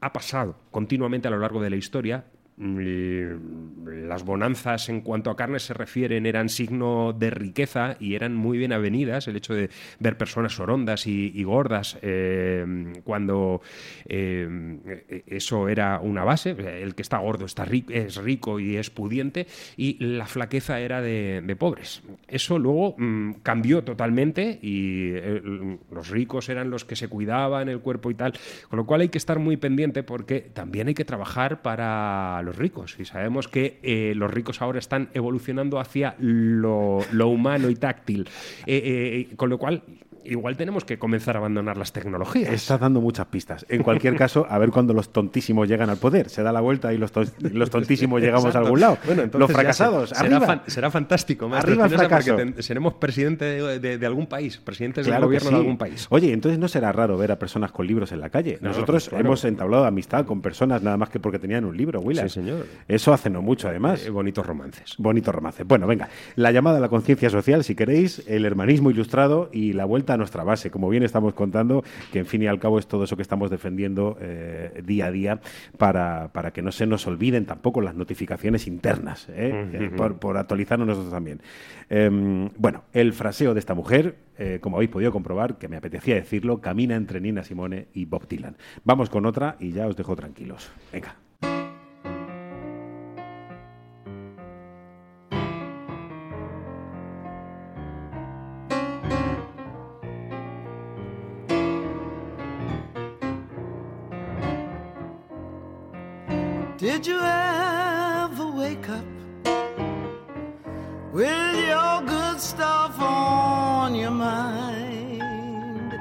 ha 0.01 0.13
pasado 0.13 0.57
continuamente 0.71 1.27
a 1.27 1.31
lo 1.31 1.39
largo 1.39 1.61
de 1.61 1.69
la 1.69 1.75
historia 1.75 2.25
las 2.59 4.25
bonanzas 4.25 4.89
en 4.89 4.99
cuanto 4.99 5.29
a 5.29 5.37
carne 5.37 5.59
se 5.59 5.73
refieren 5.73 6.25
eran 6.25 6.49
signo 6.49 7.13
de 7.13 7.29
riqueza 7.29 7.95
y 8.01 8.15
eran 8.15 8.35
muy 8.35 8.57
bien 8.57 8.73
avenidas. 8.73 9.27
El 9.29 9.37
hecho 9.37 9.53
de 9.53 9.69
ver 9.99 10.17
personas 10.17 10.59
orondas 10.59 11.07
y, 11.07 11.43
gordas 11.43 11.97
eh, 12.01 12.91
cuando 13.05 13.61
eh, 14.05 15.23
eso 15.25 15.69
era 15.69 15.99
una 16.01 16.25
base. 16.25 16.51
El 16.81 16.95
que 16.95 17.01
está 17.01 17.19
gordo 17.19 17.45
está 17.45 17.63
rico, 17.63 17.93
es 17.93 18.17
rico 18.17 18.59
y 18.59 18.75
es 18.75 18.89
pudiente 18.89 19.47
y 19.77 20.03
la 20.03 20.25
flaqueza 20.25 20.81
era 20.81 21.01
de, 21.01 21.41
de 21.45 21.55
pobres. 21.55 22.03
Eso 22.27 22.59
luego 22.59 22.95
mm, 22.97 23.35
cambió 23.41 23.85
totalmente 23.85 24.59
y 24.61 25.11
eh, 25.13 25.77
los 25.91 26.09
ricos 26.09 26.49
eran 26.49 26.69
los 26.69 26.83
que 26.83 26.97
se 26.97 27.07
cuidaban 27.07 27.69
el 27.69 27.79
cuerpo 27.79 28.11
y 28.11 28.15
tal. 28.15 28.33
Con 28.69 28.77
lo 28.77 28.85
cual 28.85 29.01
hay 29.01 29.09
que 29.09 29.17
estar 29.17 29.39
muy 29.39 29.55
pendiente 29.55 30.03
porque 30.03 30.41
también 30.41 30.89
hay 30.89 30.93
que 30.93 31.05
trabajar 31.05 31.61
para 31.61 32.41
los 32.49 32.57
ricos. 32.57 32.95
Y 32.99 33.05
sabemos 33.05 33.47
que 33.47 33.79
eh, 33.83 34.13
los 34.15 34.31
ricos 34.31 34.61
ahora 34.61 34.79
están 34.79 35.09
evolucionando 35.13 35.79
hacia 35.79 36.15
lo, 36.19 36.99
lo 37.11 37.27
humano 37.27 37.69
y 37.69 37.75
táctil. 37.75 38.27
Eh, 38.65 39.27
eh, 39.29 39.35
con 39.35 39.49
lo 39.49 39.57
cual, 39.57 39.83
igual 40.25 40.57
tenemos 40.57 40.85
que 40.85 40.97
comenzar 40.99 41.35
a 41.35 41.39
abandonar 41.39 41.77
las 41.77 41.91
tecnologías. 41.93 42.51
Estás 42.53 42.79
dando 42.79 43.01
muchas 43.01 43.25
pistas. 43.27 43.65
En 43.69 43.83
cualquier 43.83 44.15
caso, 44.17 44.45
a 44.49 44.57
ver 44.57 44.69
cuando 44.71 44.93
los 44.93 45.09
tontísimos 45.11 45.67
llegan 45.67 45.89
al 45.89 45.97
poder. 45.97 46.29
Se 46.29 46.43
da 46.43 46.51
la 46.51 46.61
vuelta 46.61 46.93
y 46.93 46.97
los, 46.97 47.11
ton- 47.11 47.29
los 47.39 47.69
tontísimos 47.69 48.21
llegamos 48.21 48.45
Exacto. 48.45 48.59
a 48.59 48.61
algún 48.67 48.79
lado. 48.79 48.97
Bueno, 49.05 49.23
entonces 49.23 49.39
los 49.49 49.51
fracasados, 49.51 50.09
se- 50.09 50.15
será, 50.15 50.27
arriba. 50.37 50.45
fan- 50.45 50.61
será 50.67 50.91
fantástico. 50.91 51.47
maestro 51.49 51.71
Arriba 51.83 51.89
fracaso. 51.89 52.37
seremos 52.59 52.93
presidente 52.95 53.45
de, 53.45 53.79
de- 53.79 53.97
de 53.97 54.05
algún 54.05 54.27
país, 54.27 54.57
presidentes 54.57 55.05
del 55.05 55.11
Claro 55.13 55.27
gobierno 55.27 55.49
sí. 55.49 55.53
de 55.55 55.59
algún 55.61 55.77
país. 55.77 56.07
Oye, 56.09 56.31
entonces 56.33 56.59
no 56.59 56.67
será 56.67 56.91
raro 56.91 57.17
ver 57.17 57.31
a 57.31 57.39
personas 57.39 57.71
con 57.71 57.87
libros 57.87 58.11
en 58.11 58.19
la 58.19 58.29
calle. 58.29 58.57
No, 58.61 58.69
Nosotros 58.69 59.09
claro. 59.09 59.25
hemos 59.25 59.43
entablado 59.45 59.85
amistad 59.85 60.25
con 60.25 60.41
personas 60.41 60.81
nada 60.83 60.97
más 60.97 61.09
que 61.09 61.19
porque 61.19 61.39
tenían 61.39 61.65
un 61.65 61.75
libro, 61.77 61.99
Willas. 62.01 62.31
Sí, 62.31 62.39
señor. 62.41 62.65
Eso 62.87 63.13
hace 63.13 63.29
no 63.29 63.41
mucho, 63.41 63.67
además. 63.67 64.05
Eh, 64.05 64.09
bonitos 64.09 64.45
romances. 64.45 64.95
Bonito 64.97 65.31
romance. 65.31 65.63
Bueno, 65.63 65.87
venga, 65.87 66.09
la 66.35 66.51
llamada 66.51 66.77
a 66.77 66.81
la 66.81 66.89
conciencia 66.89 67.29
social, 67.29 67.63
si 67.63 67.75
queréis, 67.75 68.23
el 68.27 68.45
hermanismo 68.45 68.91
ilustrado 68.91 69.49
y 69.51 69.73
la 69.73 69.85
vuelta 69.85 70.08
a 70.13 70.17
nuestra 70.17 70.43
base. 70.43 70.71
Como 70.71 70.89
bien 70.89 71.03
estamos 71.03 71.33
contando, 71.33 71.83
que 72.11 72.19
en 72.19 72.25
fin 72.25 72.43
y 72.43 72.47
al 72.47 72.59
cabo 72.59 72.79
es 72.79 72.87
todo 72.87 73.03
eso 73.03 73.15
que 73.15 73.21
estamos 73.21 73.49
defendiendo 73.49 74.17
eh, 74.19 74.81
día 74.85 75.07
a 75.07 75.11
día 75.11 75.39
para, 75.77 76.29
para 76.33 76.51
que 76.51 76.61
no 76.61 76.71
se 76.71 76.85
nos 76.85 77.07
olviden 77.07 77.45
tampoco 77.45 77.81
las 77.81 77.95
notificaciones 77.95 78.67
internas, 78.67 79.27
¿eh? 79.29 79.69
Eh, 79.73 79.91
por, 79.95 80.19
por 80.19 80.37
actualizarnos 80.37 80.87
nosotros 80.87 81.11
también. 81.11 81.41
Em, 81.89 82.49
bueno, 82.57 82.83
el 82.93 83.13
fraseo 83.13 83.53
de 83.53 83.59
esta 83.59 83.73
mujer, 83.73 84.15
como 84.61 84.77
habéis 84.77 84.91
podido 84.91 85.11
comprobar, 85.11 85.57
que 85.57 85.67
me 85.67 85.75
apetecía 85.75 86.15
decirlo, 86.15 86.61
camina 86.61 86.95
entre 86.95 87.19
Nina 87.19 87.43
Simone 87.43 87.87
y 87.93 88.05
Bob 88.05 88.27
Dylan. 88.27 88.55
Vamos 88.85 89.09
con 89.09 89.25
otra 89.25 89.57
y 89.59 89.71
ya 89.71 89.87
os 89.87 89.97
dejo 89.97 90.15
tranquilos. 90.15 90.71
Venga. 90.93 91.28
With 111.19 111.67
your 111.67 112.01
good 112.03 112.39
stuff 112.39 112.97
on 113.01 113.93
your 113.93 114.11
mind? 114.11 115.91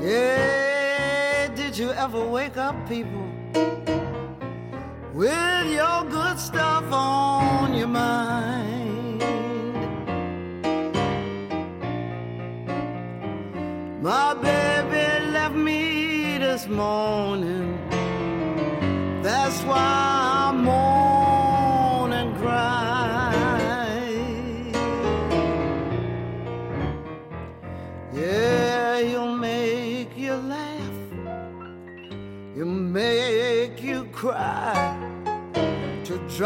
Yeah, 0.00 1.48
did 1.56 1.76
you 1.76 1.90
ever 1.90 2.24
wake 2.24 2.56
up, 2.56 2.76
people, 2.88 3.28
with 5.12 5.66
your 5.80 6.00
good 6.16 6.38
stuff 6.38 6.86
on 6.92 7.74
your 7.74 7.88
mind? 7.88 9.20
My 14.00 14.34
baby 14.34 15.06
left 15.36 15.56
me 15.56 16.38
this 16.38 16.68
morning. 16.68 17.76
That's 19.24 19.60
why 19.64 19.97
to 36.38 36.44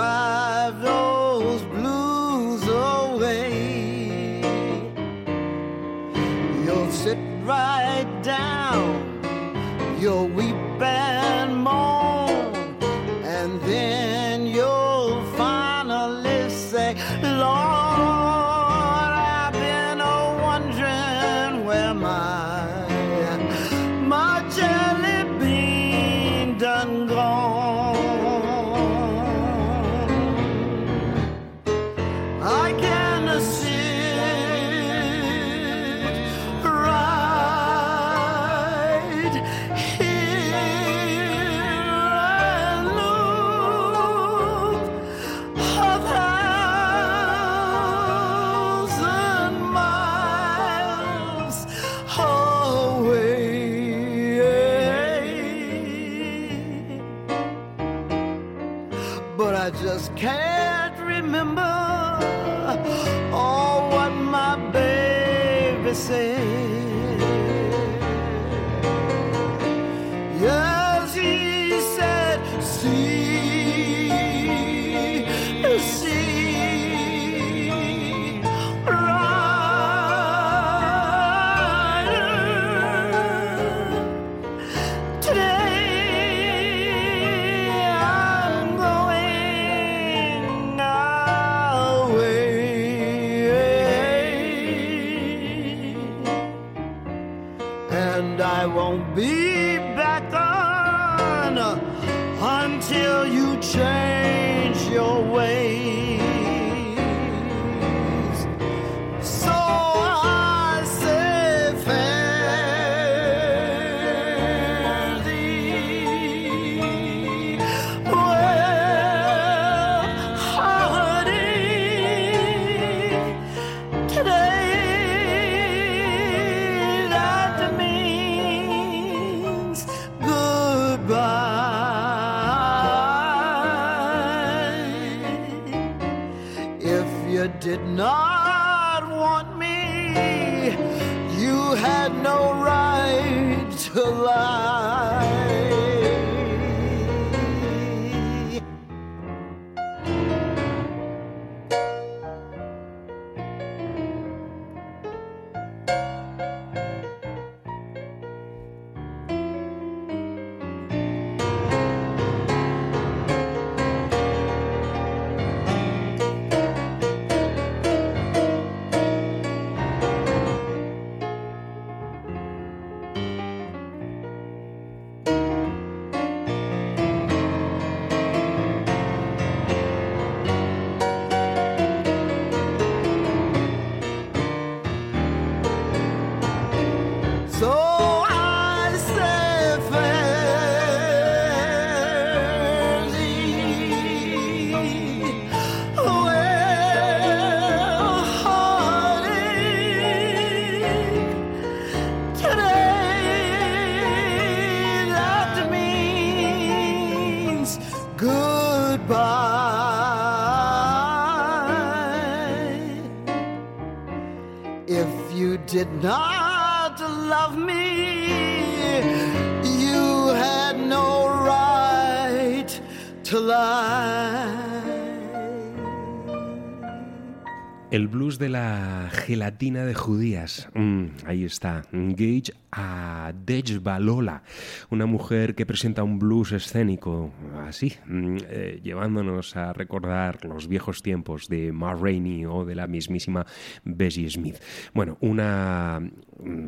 de 228.42 228.48
la 228.48 229.08
gelatina 229.12 229.84
de 229.84 229.94
judías. 229.94 230.68
Mm, 230.74 231.04
ahí 231.26 231.44
está. 231.44 231.84
Gage 231.92 232.52
a 232.72 233.32
Balola, 233.80 234.42
una 234.90 235.06
mujer 235.06 235.54
que 235.54 235.64
presenta 235.64 236.02
un 236.02 236.18
blues 236.18 236.50
escénico 236.50 237.30
así, 237.68 237.92
mm, 238.04 238.36
eh, 238.48 238.80
llevándonos 238.82 239.54
a 239.54 239.72
recordar 239.72 240.44
los 240.44 240.66
viejos 240.66 241.02
tiempos 241.02 241.46
de 241.48 241.70
Ma 241.70 241.94
Rainey 241.94 242.44
o 242.44 242.64
de 242.64 242.74
la 242.74 242.88
mismísima 242.88 243.46
Bessie 243.84 244.28
Smith. 244.28 244.56
Bueno, 244.92 245.18
una 245.20 246.00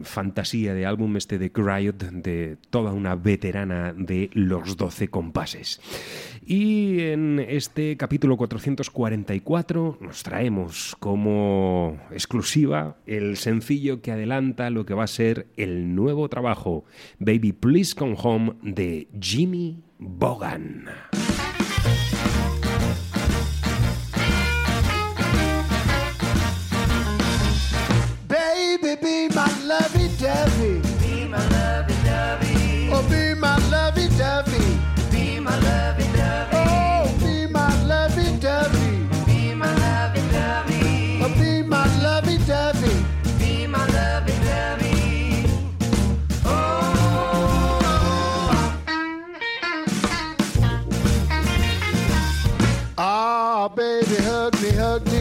fantasía 0.02 0.74
de 0.74 0.86
álbum 0.86 1.16
este 1.16 1.38
de 1.38 1.50
Riot 1.54 1.98
de 2.12 2.56
toda 2.70 2.92
una 2.92 3.14
veterana 3.14 3.92
de 3.96 4.30
los 4.32 4.76
12 4.76 5.08
compases. 5.08 5.80
Y 6.46 7.00
en 7.00 7.38
este 7.40 7.96
capítulo 7.96 8.36
444 8.36 9.98
nos 10.00 10.22
traemos 10.22 10.96
como 11.00 11.98
exclusiva 12.10 12.96
el 13.06 13.36
sencillo 13.36 14.02
que 14.02 14.12
adelanta 14.12 14.70
lo 14.70 14.84
que 14.84 14.94
va 14.94 15.04
a 15.04 15.08
ser 15.08 15.46
el 15.56 15.94
nuevo 15.94 16.28
trabajo, 16.28 16.84
Baby 17.18 17.52
Please 17.52 17.94
Come 17.94 18.16
Home, 18.22 18.54
de 18.62 19.08
Jimmy 19.20 19.82
Bogan. 19.98 20.86
Lovey-dovey. 29.64 30.80
Be 31.00 31.26
my 31.28 31.38
lovey-dovey. 31.48 32.90
Oh, 32.92 33.02
be 33.08 33.34
my 33.34 33.56
lovey-dovey. 33.70 34.78
Be 35.10 35.40
my 35.40 35.58
lovey-dovey. 35.58 36.56
Oh, 36.56 37.08
be 37.20 37.46
my 37.46 37.84
lovey-dovey. 37.84 39.08
Be 39.26 39.54
my 39.54 39.72
lovey-dovey. 39.74 41.20
Oh, 41.22 41.28
be 41.38 41.62
my 41.62 41.86
lovey-dovey. 42.02 43.04
Be 43.38 43.66
my 43.66 43.86
lovey-dovey. 43.86 45.46
Oh. 46.44 46.50
Ah, 52.98 53.68
baby, 53.68 54.16
hug 54.22 54.54
me, 54.62 54.70
hug 54.70 55.06
me. 55.06 55.20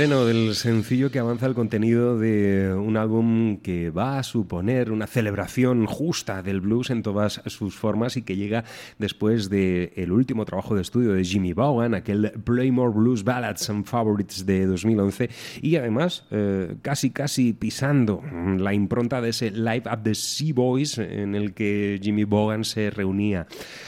Estreno 0.00 0.24
del 0.24 0.54
sencillo 0.54 1.10
que 1.10 1.18
avanza 1.18 1.44
el 1.44 1.52
contenido 1.52 2.18
de 2.18 2.72
un 2.72 2.96
álbum 2.96 3.58
que 3.58 3.90
va 3.90 4.18
a 4.18 4.22
suponer 4.22 4.92
una 4.92 5.06
celebración 5.06 5.84
justa 5.84 6.42
del 6.42 6.62
blues 6.62 6.88
en 6.88 7.02
todas 7.02 7.42
sus 7.44 7.76
formas 7.76 8.16
y 8.16 8.22
que 8.22 8.34
llega 8.34 8.64
después 8.98 9.50
del 9.50 9.92
el 9.96 10.10
último 10.10 10.46
trabajo 10.46 10.74
de 10.74 10.80
estudio 10.80 11.12
de 11.12 11.22
Jimmy 11.22 11.52
Vaughan, 11.52 11.92
aquel 11.92 12.32
Playmore 12.44 12.94
Blues 12.94 13.24
Ballads 13.24 13.68
and 13.68 13.84
Favorites 13.84 14.46
de 14.46 14.64
2011 14.64 15.28
y 15.60 15.76
además 15.76 16.24
eh, 16.30 16.76
casi 16.80 17.10
casi 17.10 17.52
pisando 17.52 18.22
la 18.56 18.72
impronta 18.72 19.20
de 19.20 19.28
ese 19.28 19.50
Live 19.50 19.82
at 19.84 19.98
the 20.02 20.14
Sea 20.14 20.54
Boys 20.54 20.96
en 20.96 21.34
el 21.34 21.52
que 21.52 22.00
Jimmy 22.02 22.24
Vaughan 22.24 22.64
se 22.64 22.88
reunía 22.88 23.46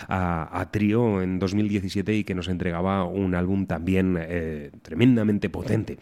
a, 0.09 0.61
a 0.61 0.70
trío 0.70 1.22
en 1.22 1.38
2017 1.38 2.14
y 2.16 2.25
que 2.25 2.35
nos 2.35 2.48
entregaba 2.48 3.05
un 3.05 3.35
álbum 3.35 3.64
también 3.64 4.18
eh, 4.20 4.72
tremendamente 4.83 5.48
potente 5.48 6.02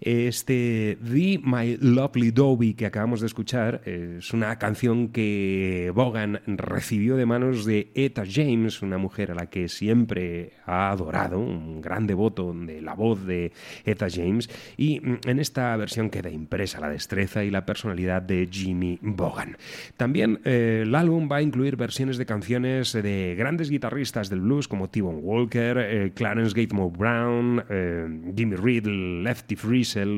Este 0.00 0.98
The 1.02 1.40
My 1.42 1.78
Lovely 1.80 2.30
Dobie 2.30 2.74
que 2.74 2.86
acabamos 2.86 3.20
de 3.20 3.26
escuchar 3.26 3.82
es 3.84 4.32
una 4.32 4.58
canción 4.58 5.08
que 5.08 5.90
Bogan 5.94 6.40
recibió 6.46 7.16
de 7.16 7.26
manos 7.26 7.64
de 7.64 7.90
Eta 7.94 8.24
James, 8.28 8.82
una 8.82 8.98
mujer 8.98 9.30
a 9.30 9.34
la 9.34 9.46
que 9.46 9.68
siempre 9.68 10.52
ha 10.66 10.90
adorado, 10.90 11.38
un 11.38 11.80
gran 11.80 12.06
devoto 12.06 12.52
de 12.52 12.82
la 12.82 12.94
voz 12.94 13.24
de 13.24 13.52
Eta 13.84 14.08
James, 14.10 14.50
y 14.76 15.00
en 15.26 15.38
esta 15.38 15.76
versión 15.76 16.10
queda 16.10 16.30
impresa 16.30 16.80
la 16.80 16.90
destreza 16.90 17.44
y 17.44 17.50
la 17.50 17.64
personalidad 17.64 18.22
de 18.22 18.48
Jimmy 18.50 18.98
Bogan. 19.02 19.56
También 19.96 20.40
eh, 20.44 20.82
el 20.82 20.94
álbum 20.94 21.28
va 21.30 21.36
a 21.36 21.42
incluir 21.42 21.76
versiones 21.76 22.18
de 22.18 22.26
canciones 22.26 22.92
de 22.92 23.34
grandes 23.38 23.70
guitarristas 23.70 24.28
del 24.28 24.40
blues 24.40 24.68
como 24.68 24.88
T-Bone 24.88 25.18
Walker, 25.18 25.78
eh, 25.78 26.12
Clarence 26.14 26.54
Gatemore 26.54 26.96
Brown, 26.96 27.64
eh, 27.68 28.32
Jimmy 28.36 28.56
Riddle, 28.56 29.22
Lefty 29.22 29.56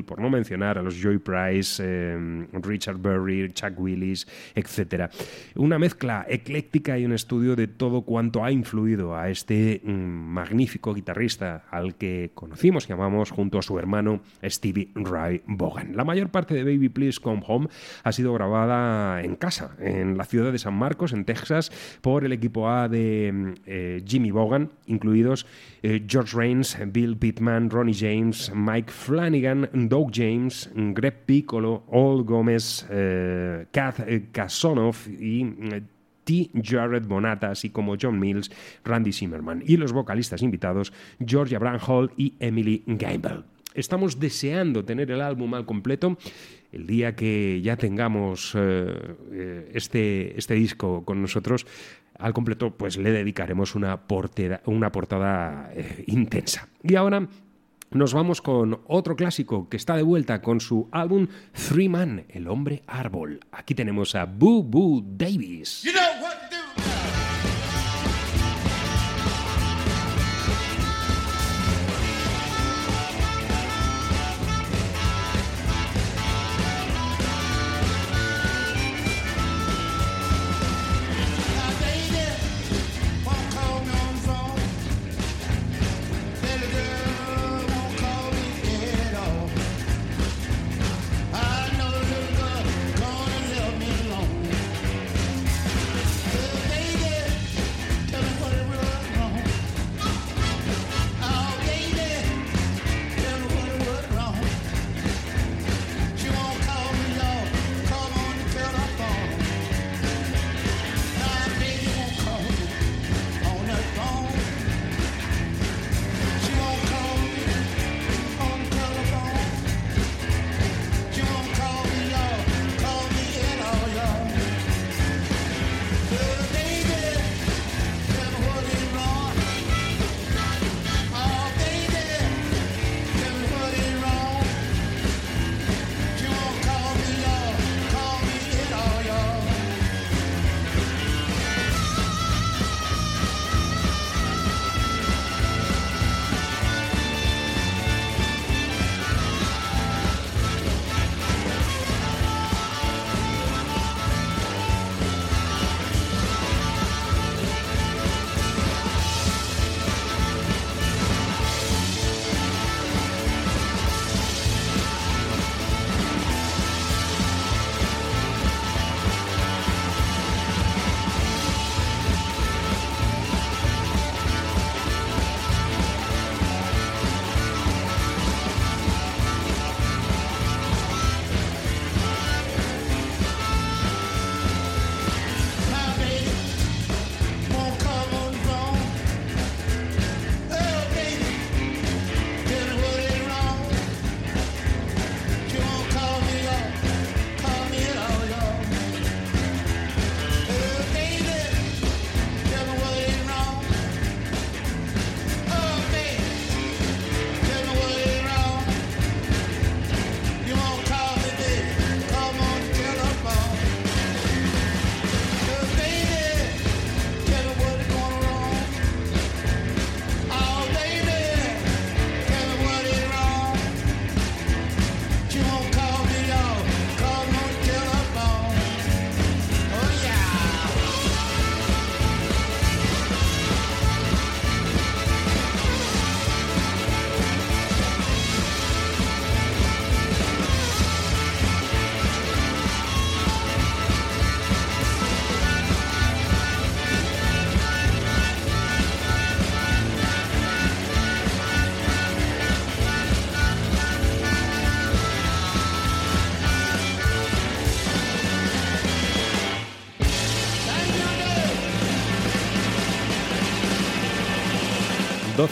Por 0.06 0.20
no 0.20 0.30
mencionar 0.30 0.78
a 0.78 0.82
los 0.82 1.00
Joy 1.00 1.18
Price, 1.18 1.82
eh, 1.84 2.46
Richard 2.62 2.98
Berry, 2.98 3.52
Chuck 3.52 3.78
Willis, 3.78 4.26
etc. 4.54 5.10
Una 5.56 5.78
mezcla 5.78 6.24
ecléctica 6.28 6.98
y 6.98 7.04
un 7.04 7.12
estudio 7.12 7.56
de 7.56 7.66
todo 7.66 8.02
cuanto 8.02 8.44
ha 8.44 8.50
influido 8.50 9.16
a 9.16 9.28
este 9.28 9.80
mm, 9.84 9.90
magnífico 9.90 10.94
guitarrista 10.94 11.64
al 11.70 11.96
que 11.96 12.30
conocimos 12.34 12.86
y 12.86 12.88
llamamos 12.88 13.30
junto 13.30 13.58
a 13.58 13.62
su 13.62 13.78
hermano 13.78 14.20
Stevie 14.44 14.90
Ray 14.94 15.42
Vaughan. 15.46 15.96
La 15.96 16.04
mayor 16.04 16.30
parte 16.30 16.54
de 16.54 16.64
Baby 16.64 16.88
Please 16.88 17.20
Come 17.20 17.42
Home 17.46 17.68
ha 18.04 18.12
sido 18.12 18.32
grabada 18.34 19.22
en 19.22 19.36
casa, 19.36 19.76
en 19.80 20.16
la 20.16 20.24
ciudad 20.24 20.52
de 20.52 20.58
San 20.58 20.74
Marcos, 20.74 21.12
en 21.12 21.24
Texas, 21.24 21.70
por 22.00 22.24
el 22.24 22.32
equipo 22.32 22.68
A 22.68 22.88
de 22.88 23.30
mm, 23.32 23.54
eh, 23.66 24.02
Jimmy 24.06 24.30
Vaughan, 24.30 24.70
incluidos 24.86 25.46
eh, 25.82 26.04
George 26.06 26.36
Rains, 26.36 26.76
Bill 26.88 27.16
Pittman, 27.16 27.70
Ronnie 27.70 27.94
James, 27.94 28.52
Mike 28.54 28.90
Flanagan, 28.92 29.57
Doug 29.72 30.10
James, 30.12 30.70
Greg 30.74 31.24
Piccolo, 31.24 31.84
Ol 31.88 32.24
Gómez, 32.24 32.86
eh, 32.90 33.66
Kath 33.70 34.00
eh, 34.06 34.28
Kasonov 34.30 34.96
y 35.08 35.42
eh, 35.42 35.82
T. 36.24 36.50
Jared 36.62 37.06
Bonata, 37.06 37.50
así 37.50 37.70
como 37.70 37.96
John 38.00 38.18
Mills, 38.18 38.50
Randy 38.84 39.12
Zimmerman 39.12 39.62
y 39.66 39.76
los 39.78 39.92
vocalistas 39.92 40.42
invitados 40.42 40.92
Georgia 41.24 41.58
Hall 41.86 42.10
y 42.16 42.34
Emily 42.38 42.82
Gamble. 42.86 43.44
Estamos 43.74 44.18
deseando 44.18 44.84
tener 44.84 45.10
el 45.10 45.20
álbum 45.20 45.54
al 45.54 45.64
completo. 45.64 46.18
El 46.72 46.86
día 46.86 47.14
que 47.14 47.60
ya 47.62 47.76
tengamos 47.76 48.52
eh, 48.54 49.70
este, 49.72 50.38
este 50.38 50.54
disco 50.54 51.04
con 51.04 51.22
nosotros 51.22 51.66
al 52.18 52.34
completo, 52.34 52.76
pues 52.76 52.98
le 52.98 53.12
dedicaremos 53.12 53.74
una, 53.74 54.00
una 54.66 54.92
portada 54.92 55.70
intensa. 56.06 56.68
Y 56.82 56.96
ahora 56.96 57.28
nos 57.90 58.12
vamos 58.12 58.42
con 58.42 58.80
otro 58.86 59.16
clásico 59.16 59.68
que 59.68 59.76
está 59.76 59.96
de 59.96 60.02
vuelta 60.02 60.42
con 60.42 60.60
su 60.60 60.88
álbum 60.92 61.28
Three 61.52 61.88
Man, 61.88 62.24
El 62.28 62.48
Hombre 62.48 62.82
Árbol. 62.86 63.40
Aquí 63.50 63.74
tenemos 63.74 64.14
a 64.14 64.26
Boo 64.26 64.62
Boo 64.62 65.02
Davis. 65.04 65.84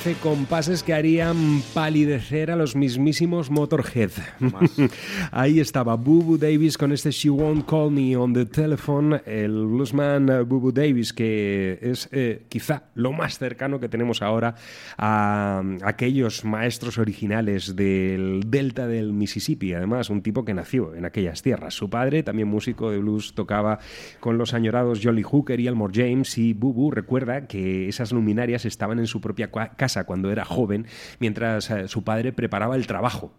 12 0.05 0.15
compases 0.23 0.83
que 0.83 0.93
harían 0.93 1.63
palidecer 1.73 2.51
a 2.51 2.57
los 2.57 2.77
mismísimos 2.77 3.51
Motorhead. 3.51 4.11
Ahí 5.33 5.59
estaba 5.59 5.97
Boo 5.97 6.37
Davis 6.37 6.77
con 6.77 6.93
este 6.93 7.11
She 7.11 7.31
Won't 7.31 7.65
Call 7.67 7.91
Me 7.93 8.15
on 8.17 8.35
the 8.35 8.45
Telephone, 8.45 9.23
el 9.25 9.53
bluesman 9.67 10.27
Boo 10.47 10.71
Davis, 10.71 11.13
que 11.15 11.79
es 11.81 12.11
eh, 12.13 12.45
quizá 12.51 12.85
lo 12.95 13.13
más 13.13 13.39
cercano 13.39 13.81
que 13.81 13.89
tenemos 13.89 14.21
ahora 14.21 14.55
a 14.99 15.63
aquellos 15.83 16.45
maestros 16.45 16.99
originales 16.99 17.75
del 17.75 18.43
delta 18.49 18.87
del 18.87 19.13
Mississippi. 19.15 19.73
Además, 19.73 20.11
un 20.11 20.21
tipo 20.21 20.45
que 20.45 20.53
nació 20.53 20.95
en 20.95 21.07
aquellas 21.07 21.41
tierras. 21.43 21.73
Su 21.75 21.89
padre, 21.89 22.23
también 22.23 22.49
músico 22.49 22.91
de 22.91 22.99
blues, 22.99 23.35
tocaba 23.35 23.79
con 24.21 24.37
los 24.37 24.53
añorados 24.53 25.01
Jolly 25.03 25.23
Hooker 25.23 25.59
y 25.59 25.67
Elmore 25.69 25.93
James 25.95 26.37
y 26.37 26.53
Boo 26.53 26.75
Boo 26.75 26.91
recuerda 26.91 27.47
que 27.47 27.89
esas 27.89 28.13
luminarias 28.13 28.67
estaban 28.67 28.99
en 28.99 29.07
su 29.07 29.21
propia 29.23 29.51
cua- 29.51 29.75
casa 29.87 30.03
cuando 30.03 30.33
era 30.33 30.45
joven, 30.45 30.87
mientras 31.21 31.71
eh, 31.71 31.87
su 31.87 32.03
padre 32.03 32.33
preparaba 32.33 32.75
el 32.75 32.89
trabajo. 32.89 33.33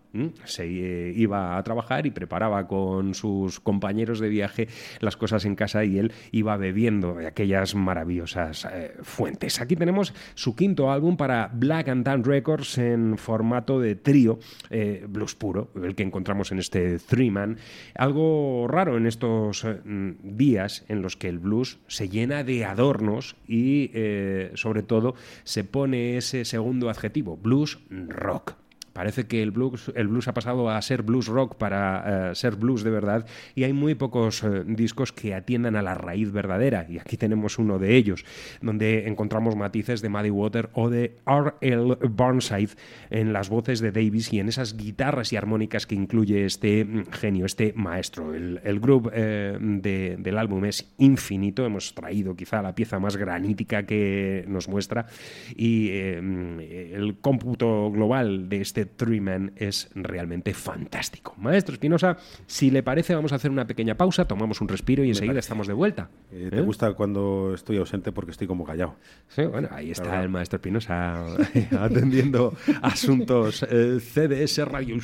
Se 0.46 0.64
eh, 0.64 1.14
iba 1.16 1.58
a 1.58 1.64
trabajar 1.64 2.06
y 2.08 2.12
preparaba 2.12 2.66
con 2.68 3.14
sus 3.14 3.60
compañeros 3.60 4.20
de 4.20 4.30
viaje 4.30 4.68
las 5.00 5.18
cosas 5.18 5.46
en 5.46 5.56
casa 5.56 5.84
y 5.84 6.00
él 6.00 6.12
iba 6.32 6.56
bebiendo 6.58 7.16
de 7.16 7.28
aquellas 7.28 7.76
maravillosas 7.76 8.66
eh, 8.72 8.96
fuentes. 9.02 9.60
Aquí 9.60 9.76
tenemos 9.76 10.14
su 10.34 10.56
quinto 10.56 10.90
álbum 10.90 11.18
para 11.18 11.52
Black 11.54 11.90
and 11.90 12.06
Tan 12.06 12.24
Records 12.24 12.78
en 12.78 13.18
formato 13.18 13.80
de 13.80 13.96
trío, 13.96 14.40
blues 15.08 15.36
puro, 15.36 15.70
el 15.84 15.94
que 15.94 16.04
encontramos 16.04 16.52
en 16.52 16.60
este 16.60 16.98
Three 16.98 17.30
Man. 17.30 17.58
Algo 17.94 18.68
raro 18.68 18.98
en 18.98 19.06
estos 19.06 19.66
mm, 19.66 20.12
días 20.24 20.86
en 20.88 21.02
los 21.02 21.18
que 21.18 21.28
el 21.28 21.40
blues 21.40 21.80
se 21.88 22.10
llena 22.10 22.44
de 22.44 22.66
adornos 22.66 23.36
y 23.48 23.92
sobre 24.56 24.84
todo 24.84 25.16
se 25.44 25.64
pone 25.64 26.22
segundo 26.44 26.90
adjetivo, 26.90 27.38
blues 27.38 27.78
rock. 27.90 28.56
Parece 28.98 29.28
que 29.28 29.44
el 29.44 29.52
blues, 29.52 29.92
el 29.96 30.08
blues 30.08 30.28
ha 30.28 30.34
pasado 30.34 30.72
a 30.72 30.82
ser 30.82 31.04
blues 31.04 31.28
rock 31.28 31.54
para 31.54 32.32
eh, 32.32 32.36
ser 32.36 32.56
blues 32.56 32.82
de 32.84 32.90
verdad 32.90 33.28
y 33.54 33.64
hay 33.64 33.72
muy 33.72 33.94
pocos 33.94 34.44
eh, 34.44 34.64
discos 34.66 35.14
que 35.14 35.36
atiendan 35.36 35.76
a 35.76 35.84
la 35.84 35.94
raíz 35.94 36.32
verdadera 36.32 36.88
y 36.90 36.98
aquí 36.98 37.16
tenemos 37.16 37.60
uno 37.60 37.78
de 37.78 37.96
ellos 37.96 38.26
donde 38.60 39.08
encontramos 39.08 39.56
matices 39.56 40.02
de 40.02 40.10
Muddy 40.10 40.32
Water 40.32 40.70
o 40.74 40.90
de 40.90 41.16
R.L. 41.28 41.96
Burnside 42.10 42.72
en 43.12 43.34
las 43.34 43.50
voces 43.50 43.82
de 43.82 43.92
Davis 43.92 44.34
y 44.34 44.40
en 44.40 44.50
esas 44.50 44.76
guitarras 44.76 45.32
y 45.32 45.36
armónicas 45.38 45.86
que 45.86 45.94
incluye 45.94 46.46
este 46.46 46.84
mm, 46.84 47.04
genio, 47.12 47.46
este 47.46 47.74
maestro. 47.76 48.34
El, 48.34 48.62
el 48.64 48.80
groove 48.80 49.12
eh, 49.14 49.58
de- 49.62 50.16
del 50.18 50.40
álbum 50.40 50.66
es 50.66 50.92
infinito, 50.98 51.64
hemos 51.68 51.94
traído 51.94 52.36
quizá 52.36 52.64
la 52.64 52.74
pieza 52.74 52.98
más 52.98 53.16
granítica 53.16 53.86
que 53.86 54.44
nos 54.48 54.68
muestra 54.68 55.06
y 55.56 55.92
mm, 56.20 56.60
el 56.62 57.18
cómputo 57.22 57.92
global 57.92 58.50
de 58.50 58.62
este 58.62 58.87
Three 58.88 59.22
Man 59.22 59.52
es 59.56 59.90
realmente 59.96 60.54
fantástico. 60.54 61.34
Maestro 61.38 61.74
Espinosa, 61.74 62.18
si 62.46 62.72
le 62.72 62.84
parece 62.84 63.14
vamos 63.16 63.32
a 63.34 63.36
hacer 63.36 63.52
una 63.52 63.68
pequeña 63.68 63.96
pausa, 63.96 64.26
tomamos 64.26 64.62
un 64.62 64.68
respiro 64.68 65.04
y 65.04 65.10
enseguida 65.10 65.40
estamos 65.40 65.68
de 65.68 65.74
vuelta. 65.74 66.10
Eh, 66.32 66.48
¿Te 66.50 66.58
¿Eh? 66.60 66.62
gusta 66.62 66.94
cuando 66.94 67.54
estoy 67.54 67.78
ausente 67.78 68.12
porque 68.12 68.32
estoy 68.32 68.48
como 68.48 68.64
callado? 68.66 68.96
Sí, 69.28 69.44
bueno, 69.44 69.70
ahí 69.72 69.92
está 69.92 70.04
Claro. 70.06 70.24
el 70.24 70.30
maestro 70.30 70.58
Espinosa 70.58 71.26
atendiendo 71.80 72.56
asuntos 72.82 73.66
eh, 73.70 74.00
CDS 74.00 74.66
Radio. 74.68 74.96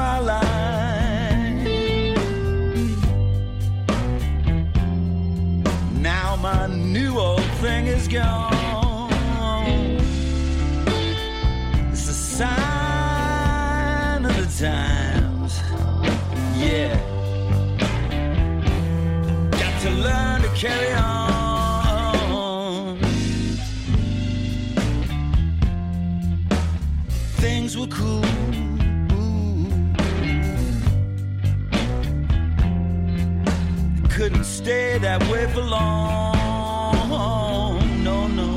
My 0.00 0.18
line. 0.32 1.64
Now 6.10 6.36
my 6.36 6.66
new 6.66 7.12
old 7.18 7.50
thing 7.62 7.86
is 7.96 8.08
gone. 8.08 9.10
It's 11.92 12.06
a 12.14 12.18
sign 12.38 14.20
of 14.30 14.34
the 14.42 14.48
times. 14.66 15.52
Yeah. 16.64 16.94
Got 19.62 19.74
to 19.84 19.90
learn 20.06 20.38
to 20.46 20.50
carry 20.62 20.92
on. 20.94 20.99
Stay 34.70 34.98
that 34.98 35.20
way 35.28 35.44
for 35.52 35.62
long. 35.62 37.24
No, 38.04 38.16
no. 38.40 38.48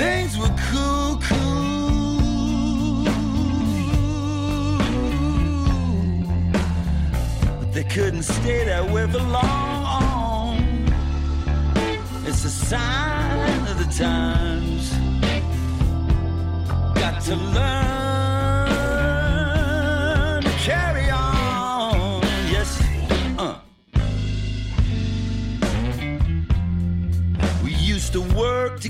Things 0.00 0.32
were 0.40 0.54
cool, 0.70 1.10
cool. 1.28 3.04
But 7.58 7.68
they 7.72 7.84
couldn't 7.84 8.24
stay 8.24 8.64
that 8.64 8.84
way 8.90 9.06
for 9.12 9.24
long. 9.38 10.56
It's 12.28 12.44
a 12.44 12.54
sign 12.70 13.60
of 13.70 13.76
the 13.82 13.88
times. 14.04 14.84
Got 17.00 17.14
to 17.28 17.36
learn 17.36 17.95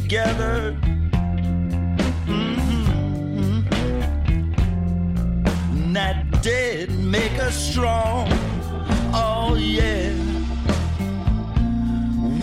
together. 0.09 0.77
Mm-hmm. 2.27 3.67
And 5.73 5.97
that 5.97 6.43
did 6.43 6.91
make 7.01 7.37
us 7.41 7.57
strong. 7.57 8.29
Oh, 9.13 9.57
yeah. 9.59 10.13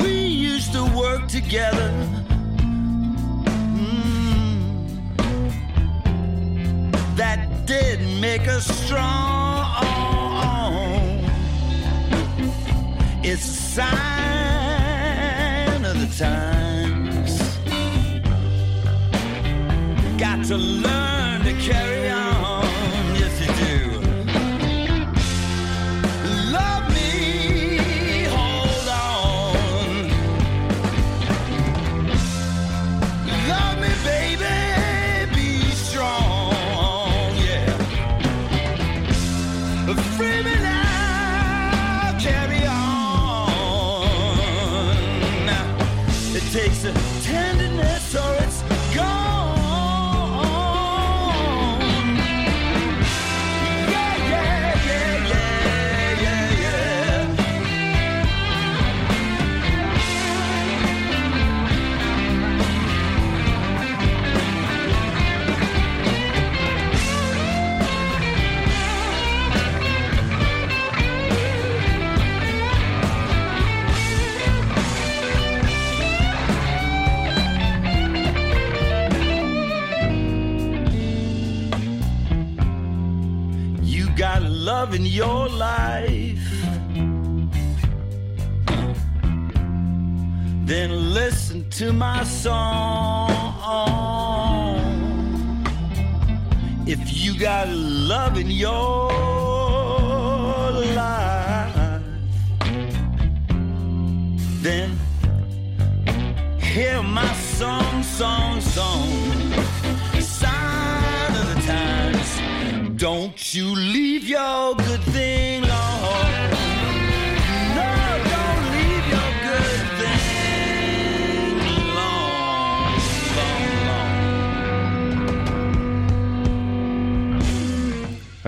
We 0.04 0.12
used 0.26 0.74
to 0.74 0.84
work 0.94 1.30
together. 1.30 1.90
Mm. 3.80 4.82
That 7.16 7.66
did 7.66 8.02
make 8.20 8.50
us 8.50 8.66
strong. 8.84 9.64
It's 13.24 13.46
a 13.46 13.56
sign 13.78 13.96
of 15.86 15.98
the 16.02 16.08
times. 16.18 16.73
Got 20.24 20.46
to 20.46 20.56
learn 20.56 21.42
to 21.42 21.54
carry 21.56 22.03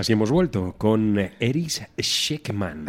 Así 0.06 0.12
hemos 0.12 0.30
vuelto 0.30 0.76
con 0.78 1.18
Eris 1.40 1.82
Sheckman. 1.96 2.86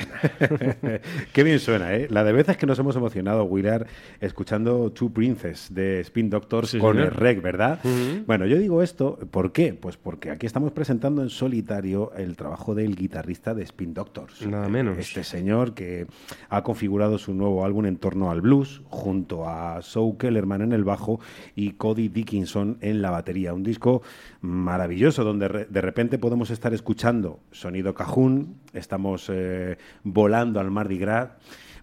Qué 1.33 1.41
bien 1.41 1.59
suena, 1.59 1.95
¿eh? 1.95 2.05
La 2.11 2.23
de 2.23 2.31
veces 2.31 2.57
que 2.57 2.67
nos 2.67 2.77
hemos 2.77 2.95
emocionado, 2.95 3.43
Willard, 3.45 3.87
escuchando 4.21 4.91
Two 4.91 5.09
Princess 5.09 5.73
de 5.73 5.99
Spin 6.01 6.29
Doctors 6.29 6.69
Sí, 6.69 6.77
con 6.77 6.99
el 6.99 7.09
rec, 7.09 7.41
¿verdad? 7.41 7.79
Bueno, 8.27 8.45
yo 8.45 8.59
digo 8.59 8.83
esto, 8.83 9.17
¿por 9.31 9.51
qué? 9.51 9.73
Pues 9.73 9.97
porque 9.97 10.29
aquí 10.29 10.45
estamos 10.45 10.71
presentando 10.73 11.23
en 11.23 11.31
solitario 11.31 12.11
el 12.15 12.35
trabajo 12.35 12.75
del 12.75 12.95
guitarrista 12.95 13.55
de 13.55 13.63
Spin 13.63 13.95
Doctors. 13.95 14.45
Nada 14.45 14.69
menos. 14.69 14.99
Este 14.99 15.23
señor 15.23 15.73
que 15.73 16.05
ha 16.49 16.61
configurado 16.61 17.17
su 17.17 17.33
nuevo 17.33 17.65
álbum 17.65 17.87
en 17.87 17.97
torno 17.97 18.29
al 18.29 18.41
blues, 18.41 18.83
junto 18.89 19.49
a 19.49 19.81
Sue 19.81 20.17
Kellerman 20.19 20.61
en 20.61 20.71
el 20.71 20.83
bajo 20.83 21.19
y 21.55 21.71
Cody 21.71 22.09
Dickinson 22.09 22.77
en 22.81 23.01
la 23.01 23.09
batería. 23.09 23.55
Un 23.55 23.63
disco 23.63 24.03
maravilloso 24.41 25.23
donde 25.23 25.47
re- 25.47 25.65
de 25.69 25.81
repente 25.81 26.17
podemos 26.17 26.49
estar 26.49 26.73
escuchando 26.73 27.39
sonido 27.51 27.93
cajún, 27.93 28.59
estamos 28.73 29.29
eh, 29.29 29.77
volando 30.03 30.59
al 30.59 30.71
Mardi 30.71 30.97
Gras. 30.97 31.29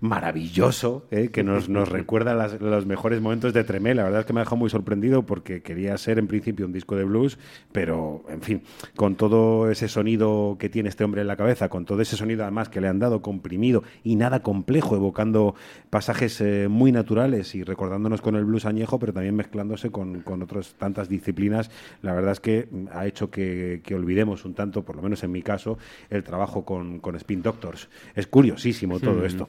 Maravilloso, 0.00 1.06
eh, 1.10 1.28
que 1.32 1.42
nos, 1.42 1.68
nos 1.68 1.88
recuerda 1.88 2.34
las- 2.34 2.60
los 2.60 2.86
mejores 2.86 3.20
momentos 3.20 3.52
de 3.52 3.64
Tremé. 3.64 3.94
La 3.94 4.04
verdad 4.04 4.20
es 4.20 4.26
que 4.26 4.32
me 4.32 4.40
ha 4.40 4.44
dejado 4.44 4.56
muy 4.56 4.70
sorprendido 4.70 5.24
porque 5.24 5.62
quería 5.62 5.96
ser 5.98 6.18
en 6.18 6.26
principio 6.26 6.66
un 6.66 6.72
disco 6.72 6.96
de 6.96 7.04
blues, 7.04 7.38
pero 7.72 8.22
en 8.28 8.42
fin, 8.42 8.62
con 8.96 9.16
todo 9.16 9.70
ese 9.70 9.88
sonido 9.88 10.56
que 10.58 10.68
tiene 10.68 10.88
este 10.88 11.04
hombre 11.04 11.22
en 11.22 11.26
la 11.26 11.36
cabeza, 11.36 11.68
con 11.68 11.84
todo 11.84 12.00
ese 12.00 12.16
sonido 12.16 12.42
además 12.42 12.68
que 12.68 12.80
le 12.80 12.88
han 12.88 12.98
dado 12.98 13.22
comprimido 13.22 13.82
y 14.02 14.16
nada 14.16 14.42
complejo, 14.42 14.96
evocando 14.96 15.54
pasajes 15.90 16.40
eh, 16.40 16.68
muy 16.68 16.92
naturales 16.92 17.54
y 17.54 17.62
recordándonos 17.64 18.20
con 18.20 18.36
el 18.36 18.44
blues 18.44 18.66
añejo, 18.66 18.98
pero 18.98 19.12
también 19.12 19.34
mezclándose 19.36 19.90
con, 19.90 20.20
con 20.20 20.42
otras 20.42 20.74
tantas 20.78 21.08
disciplinas, 21.08 21.70
la 22.02 22.14
verdad 22.14 22.32
es 22.32 22.40
que 22.40 22.68
ha 22.92 23.06
hecho 23.06 23.30
que, 23.30 23.80
que 23.84 23.94
olvidemos 23.94 24.44
un 24.44 24.54
tanto, 24.54 24.82
por 24.84 24.96
lo 24.96 25.02
menos 25.02 25.22
en 25.24 25.32
mi 25.32 25.42
caso, 25.42 25.78
el 26.10 26.22
trabajo 26.22 26.64
con, 26.64 27.00
con 27.00 27.16
Spin 27.16 27.42
Doctors. 27.42 27.88
Es 28.14 28.26
curiosísimo 28.26 29.00
todo 29.00 29.24
esto. 29.26 29.48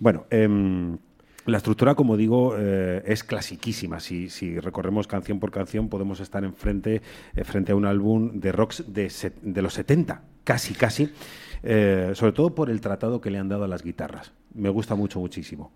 Bueno, 0.00 0.24
em, 0.30 0.96
la 1.44 1.58
estructura, 1.58 1.94
como 1.94 2.16
digo, 2.16 2.56
eh, 2.58 3.02
es 3.04 3.22
clasiquísima. 3.22 4.00
Si, 4.00 4.30
si 4.30 4.58
recorremos 4.58 5.06
canción 5.06 5.38
por 5.38 5.50
canción, 5.50 5.90
podemos 5.90 6.20
estar 6.20 6.42
enfrente, 6.42 7.02
eh, 7.36 7.44
frente 7.44 7.72
a 7.72 7.76
un 7.76 7.84
álbum 7.84 8.40
de 8.40 8.50
rocks 8.50 8.84
de, 8.88 9.12
de 9.42 9.62
los 9.62 9.74
70, 9.74 10.22
casi, 10.42 10.72
casi, 10.72 11.12
eh, 11.62 12.12
sobre 12.14 12.32
todo 12.32 12.54
por 12.54 12.70
el 12.70 12.80
tratado 12.80 13.20
que 13.20 13.30
le 13.30 13.38
han 13.38 13.50
dado 13.50 13.64
a 13.64 13.68
las 13.68 13.82
guitarras. 13.82 14.32
Me 14.54 14.70
gusta 14.70 14.94
mucho, 14.94 15.20
muchísimo. 15.20 15.70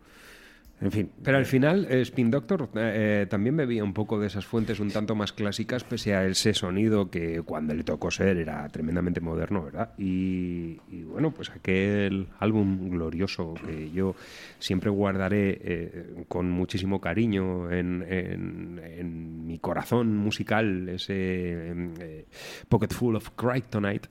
En 0.80 0.90
fin. 0.90 1.10
Pero 1.22 1.38
al 1.38 1.46
final, 1.46 1.86
eh, 1.88 2.00
Spin 2.02 2.30
Doctor 2.30 2.68
eh, 2.74 3.22
eh, 3.22 3.26
también 3.30 3.56
bebía 3.56 3.82
un 3.84 3.94
poco 3.94 4.18
de 4.20 4.26
esas 4.26 4.44
fuentes 4.44 4.80
un 4.80 4.90
tanto 4.90 5.14
más 5.14 5.32
clásicas, 5.32 5.82
pese 5.84 6.14
a 6.14 6.26
ese 6.26 6.52
sonido 6.52 7.10
que 7.10 7.40
cuando 7.42 7.72
le 7.74 7.84
tocó 7.84 8.10
ser 8.10 8.36
era 8.36 8.68
tremendamente 8.68 9.20
moderno, 9.20 9.64
¿verdad? 9.64 9.92
Y, 9.96 10.78
y 10.90 11.02
bueno, 11.04 11.30
pues 11.30 11.48
aquel 11.50 12.26
álbum 12.40 12.90
glorioso 12.90 13.54
que 13.64 13.90
yo 13.92 14.14
siempre 14.58 14.90
guardaré 14.90 15.58
eh, 15.62 16.24
con 16.28 16.50
muchísimo 16.50 17.00
cariño 17.00 17.70
en, 17.70 18.04
en- 18.08 19.46
mi 19.46 19.58
corazón 19.60 20.16
musical, 20.16 20.88
ese 20.88 21.14
eh, 21.14 22.26
Pocket 22.68 22.88
Full 22.88 23.14
of 23.14 23.30
Kryptonite, 23.36 24.08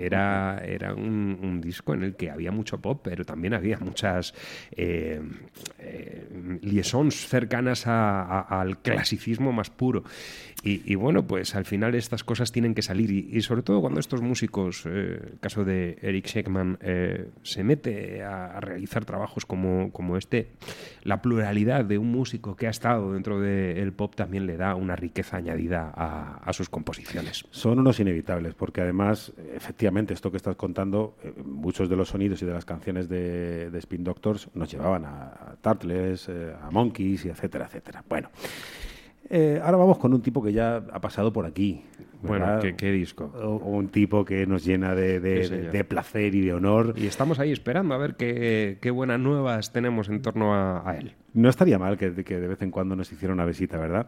era, 0.00 0.62
era 0.64 0.94
un, 0.94 1.38
un 1.42 1.60
disco 1.60 1.92
en 1.92 2.02
el 2.04 2.16
que 2.16 2.30
había 2.30 2.50
mucho 2.50 2.78
pop, 2.80 3.00
pero 3.04 3.24
también 3.24 3.52
había 3.54 3.78
muchas 3.78 4.32
eh, 5.84 6.58
liaisons 6.62 7.26
cercanas 7.28 7.86
a- 7.86 8.22
a- 8.22 8.60
al 8.60 8.78
clasicismo 8.78 9.52
más 9.52 9.70
puro. 9.70 10.02
Y, 10.62 10.80
y 10.90 10.94
bueno, 10.94 11.26
pues 11.26 11.54
al 11.56 11.66
final 11.66 11.94
estas 11.94 12.24
cosas 12.24 12.50
tienen 12.50 12.74
que 12.74 12.80
salir 12.80 13.10
y, 13.10 13.28
y 13.30 13.42
sobre 13.42 13.62
todo 13.62 13.82
cuando 13.82 14.00
estos 14.00 14.22
músicos, 14.22 14.84
eh, 14.86 15.20
el 15.32 15.38
caso 15.38 15.62
de 15.62 15.98
Eric 16.00 16.26
Sheckman, 16.26 16.78
eh, 16.80 17.28
se 17.42 17.62
mete 17.62 18.22
a, 18.22 18.46
a 18.56 18.60
realizar 18.60 19.04
trabajos 19.04 19.44
como, 19.44 19.92
como 19.92 20.16
este, 20.16 20.48
la 21.02 21.20
pluralidad 21.20 21.84
de 21.84 21.98
un 21.98 22.10
músico 22.10 22.56
que 22.56 22.66
ha 22.66 22.70
estado 22.70 23.12
dentro 23.12 23.40
del 23.40 23.92
pop 23.92 24.14
también 24.14 24.46
le 24.46 24.56
da 24.56 24.74
una 24.74 24.96
riqueza 24.96 25.36
añadida 25.36 25.92
a, 25.94 26.38
a 26.42 26.52
sus 26.54 26.70
composiciones. 26.70 27.44
Son 27.50 27.78
unos 27.78 28.00
inevitables, 28.00 28.54
porque 28.54 28.80
además, 28.80 29.32
efectivamente, 29.54 30.14
esto 30.14 30.30
que 30.30 30.38
estás 30.38 30.56
contando, 30.56 31.18
eh, 31.22 31.34
muchos 31.44 31.90
de 31.90 31.96
los 31.96 32.08
sonidos 32.08 32.40
y 32.40 32.46
de 32.46 32.52
las 32.54 32.64
canciones 32.64 33.10
de, 33.10 33.70
de 33.70 33.78
Spin 33.80 34.02
Doctors 34.02 34.48
nos 34.54 34.70
llevaban 34.72 35.04
a, 35.04 35.10
a 35.34 35.56
Eh, 36.28 36.54
a 36.62 36.70
Monkeys, 36.70 37.26
etcétera, 37.26 37.66
etcétera. 37.66 38.04
Bueno, 38.08 38.30
eh, 39.28 39.60
ahora 39.62 39.76
vamos 39.76 39.98
con 39.98 40.12
un 40.14 40.22
tipo 40.22 40.42
que 40.42 40.52
ya 40.52 40.76
ha 40.76 41.00
pasado 41.00 41.32
por 41.32 41.46
aquí. 41.46 41.84
Bueno. 42.28 42.58
¿qué, 42.60 42.74
qué 42.76 42.90
disco? 42.92 43.32
O- 43.36 43.56
o 43.56 43.70
un 43.70 43.88
tipo 43.88 44.24
que 44.24 44.46
nos 44.46 44.64
llena 44.64 44.94
de, 44.94 45.20
de- 45.20 45.44
Sí, 45.44 45.54
de 45.54 45.84
placer 45.84 46.34
y 46.34 46.40
de 46.42 46.52
honor. 46.54 46.94
Y 46.96 47.06
estamos 47.06 47.38
ahí 47.38 47.52
esperando 47.52 47.94
a 47.94 47.98
ver 47.98 48.14
qué, 48.16 48.78
qué 48.80 48.90
buenas 48.90 49.20
nuevas 49.20 49.72
tenemos 49.72 50.08
en 50.08 50.22
torno 50.22 50.54
a, 50.54 50.88
a 50.88 50.96
él. 50.98 51.12
No 51.34 51.48
estaría 51.48 51.78
mal 51.80 51.98
que, 51.98 52.12
que 52.24 52.38
de 52.40 52.46
vez 52.46 52.62
en 52.62 52.70
cuando 52.70 52.94
nos 52.94 53.10
hiciera 53.10 53.34
una 53.34 53.44
visita, 53.44 53.76
¿verdad? 53.76 54.06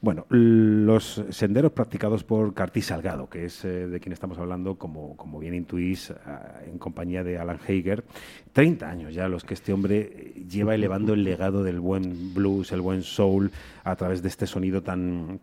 Bueno, 0.00 0.24
los 0.30 1.24
senderos 1.30 1.72
practicados 1.72 2.22
por 2.24 2.54
Carti 2.54 2.80
Salgado, 2.80 3.28
que 3.28 3.46
es 3.46 3.64
eh, 3.64 3.88
de 3.88 4.00
quien 4.00 4.12
estamos 4.12 4.38
hablando, 4.38 4.76
como, 4.76 5.16
como 5.16 5.38
bien 5.40 5.54
intuís, 5.54 6.12
ah, 6.26 6.60
en 6.66 6.78
compañía 6.78 7.24
de 7.24 7.38
Alan 7.38 7.58
Hager. 7.66 8.04
30 8.52 8.88
años 8.88 9.12
ya 9.14 9.28
los 9.28 9.44
que 9.44 9.54
este 9.54 9.72
hombre 9.72 9.98
eh, 10.14 10.44
lleva 10.48 10.74
elevando 10.76 11.12
el 11.14 11.24
legado 11.24 11.64
del 11.64 11.80
buen 11.80 12.34
blues, 12.34 12.70
el 12.72 12.80
buen 12.80 13.02
soul, 13.02 13.50
a 13.84 13.96
través 13.96 14.22
de 14.22 14.28
este 14.28 14.46
sonido 14.46 14.82
tan 14.82 15.40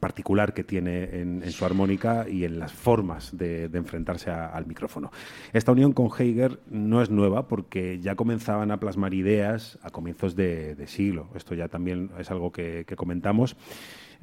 particular 0.00 0.54
que 0.54 0.64
tiene 0.64 1.20
en, 1.20 1.50
su 1.50 1.64
armónica 1.64 2.26
y 2.28 2.44
en 2.44 2.58
las 2.58 2.72
formas 2.72 3.36
de, 3.36 3.64
enfrentarse 3.72 4.30
al 4.30 4.66
micrófono. 4.66 5.10
Esta 5.52 5.72
unión 5.72 5.92
con 5.92 6.06
Hager 6.06 6.60
no 6.70 7.02
es 7.02 7.10
nueva 7.10 7.48
porque 7.48 7.98
ya 8.00 8.14
comenzaban 8.14 8.70
a 8.70 8.78
plasmar 8.78 9.14
ideas 9.14 9.78
a 9.82 9.90
comienzos 9.90 10.36
de, 10.36 10.76
siglo. 10.86 11.28
Esto 11.34 11.54
ya 11.54 11.68
también 11.68 12.10
es 12.18 12.30
algo 12.30 12.52
que, 12.52 12.84
que 12.86 12.96
comentamos. 12.96 13.56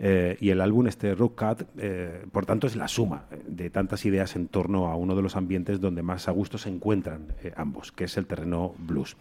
Eh, 0.02 0.38
y 0.40 0.50
el 0.50 0.62
álbum, 0.62 0.88
este 0.88 1.14
Rock 1.14 1.36
Cat, 1.36 1.64
eh, 1.78 2.24
por 2.32 2.46
tanto, 2.46 2.68
es 2.68 2.78
la 2.78 2.88
suma 2.88 3.26
de 3.46 3.70
tantas 3.70 4.06
ideas 4.06 4.38
en 4.38 4.48
torno 4.48 4.88
a 4.88 4.96
uno 4.96 5.14
de 5.14 5.22
los 5.22 5.36
ambientes 5.36 5.82
donde 5.82 6.02
más 6.02 6.30
a 6.30 6.32
gusto 6.32 6.58
se 6.58 6.70
encuentran 6.70 7.34
eh, 7.44 7.52
ambos, 7.58 7.92
que 7.92 8.06
es 8.06 8.16
el 8.16 8.26
terreno 8.26 8.74
blues. 8.78 9.18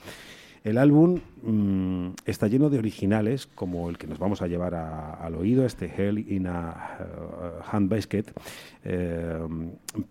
El 0.64 0.76
álbum 0.78 1.20
mm, 1.42 2.08
está 2.26 2.48
lleno 2.48 2.68
de 2.68 2.78
originales, 2.78 3.46
como 3.46 3.88
el 3.90 3.96
que 3.98 4.06
nos 4.06 4.18
vamos 4.18 4.42
a 4.42 4.46
llevar 4.48 4.74
a- 4.74 5.14
al 5.14 5.34
oído, 5.36 5.64
este 5.64 5.86
Hell 5.96 6.18
in 6.30 6.46
a 6.46 6.98
uh, 7.00 7.76
Hand 7.76 7.88
Basket, 7.90 8.24
eh, 8.84 9.38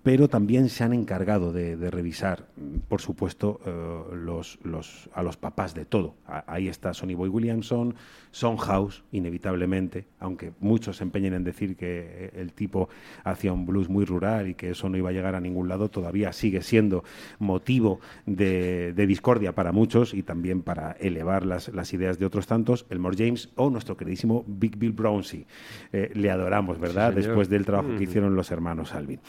pero 0.03 0.27
también 0.29 0.69
se 0.69 0.83
han 0.83 0.93
encargado 0.93 1.51
de, 1.51 1.75
revisar, 1.91 2.45
por 2.87 3.01
supuesto, 3.01 3.59
eh, 3.65 4.15
los, 4.15 4.59
los- 4.63 5.09
a 5.13 5.21
los 5.23 5.35
papás 5.37 5.73
de 5.73 5.85
todo. 5.85 6.15
Ahí 6.47 6.67
está 6.67 6.93
Sonny 6.93 7.13
Boy 7.15 7.29
Williamson, 7.29 7.95
Son 8.31 8.57
House, 8.57 9.03
inevitablemente, 9.11 10.05
aunque 10.19 10.51
muchos 10.59 10.97
se 10.97 11.03
empeñen 11.03 11.33
en 11.33 11.43
decir 11.43 11.75
que 11.75 12.31
el 12.35 12.53
tipo 12.53 12.87
hacía 13.23 13.51
un 13.53 13.65
blues 13.65 13.89
muy 13.89 14.05
rural 14.05 14.47
y 14.47 14.55
que 14.55 14.69
eso 14.71 14.89
no 14.89 14.97
iba 14.97 15.09
a 15.09 15.13
llegar 15.13 15.35
a 15.35 15.41
ningún 15.41 15.67
lado, 15.67 15.89
todavía 15.89 16.31
sigue 16.33 16.61
siendo 16.61 17.03
motivo 17.39 17.99
de, 18.25 18.93
de 18.93 19.07
discordia 19.07 19.53
para 19.53 19.71
muchos 19.71 20.13
y 20.13 20.23
también 20.23 20.36
para 20.63 20.91
elevar 20.99 21.45
las, 21.45 21.69
las 21.69 21.93
ideas 21.93 22.19
de 22.19 22.25
otros 22.25 22.47
tantos, 22.47 22.85
Elmore 22.89 23.15
James 23.17 23.49
o 23.55 23.69
nuestro 23.69 23.97
queridísimo 23.97 24.43
Big 24.47 24.77
Bill 24.77 24.93
Brownsie. 24.93 25.45
Eh, 25.91 26.11
le 26.13 26.31
adoramos, 26.31 26.79
¿verdad? 26.79 27.13
Después 27.13 27.49
del 27.49 27.65
trabajo 27.65 27.89
que 27.97 28.03
hicieron 28.03 28.35
los 28.35 28.51
hermanos 28.51 28.93
Alvin. 28.93 29.19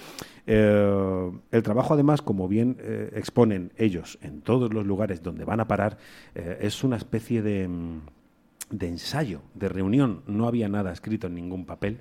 Eh, 0.46 1.30
el 1.50 1.62
trabajo, 1.62 1.94
además, 1.94 2.22
como 2.22 2.48
bien 2.48 2.76
eh, 2.80 3.10
exponen 3.14 3.72
ellos 3.76 4.18
en 4.22 4.42
todos 4.42 4.72
los 4.72 4.86
lugares 4.86 5.22
donde 5.22 5.44
van 5.44 5.60
a 5.60 5.68
parar, 5.68 5.98
es 6.34 6.84
una 6.84 6.96
especie 6.96 7.42
de, 7.42 7.66
mm, 7.66 8.00
de 8.70 8.88
ensayo, 8.88 9.42
de 9.54 9.68
reunión. 9.68 10.22
No 10.26 10.46
había 10.46 10.68
nada 10.68 10.92
escrito 10.92 11.26
en 11.26 11.34
ningún 11.34 11.66
papel 11.66 12.00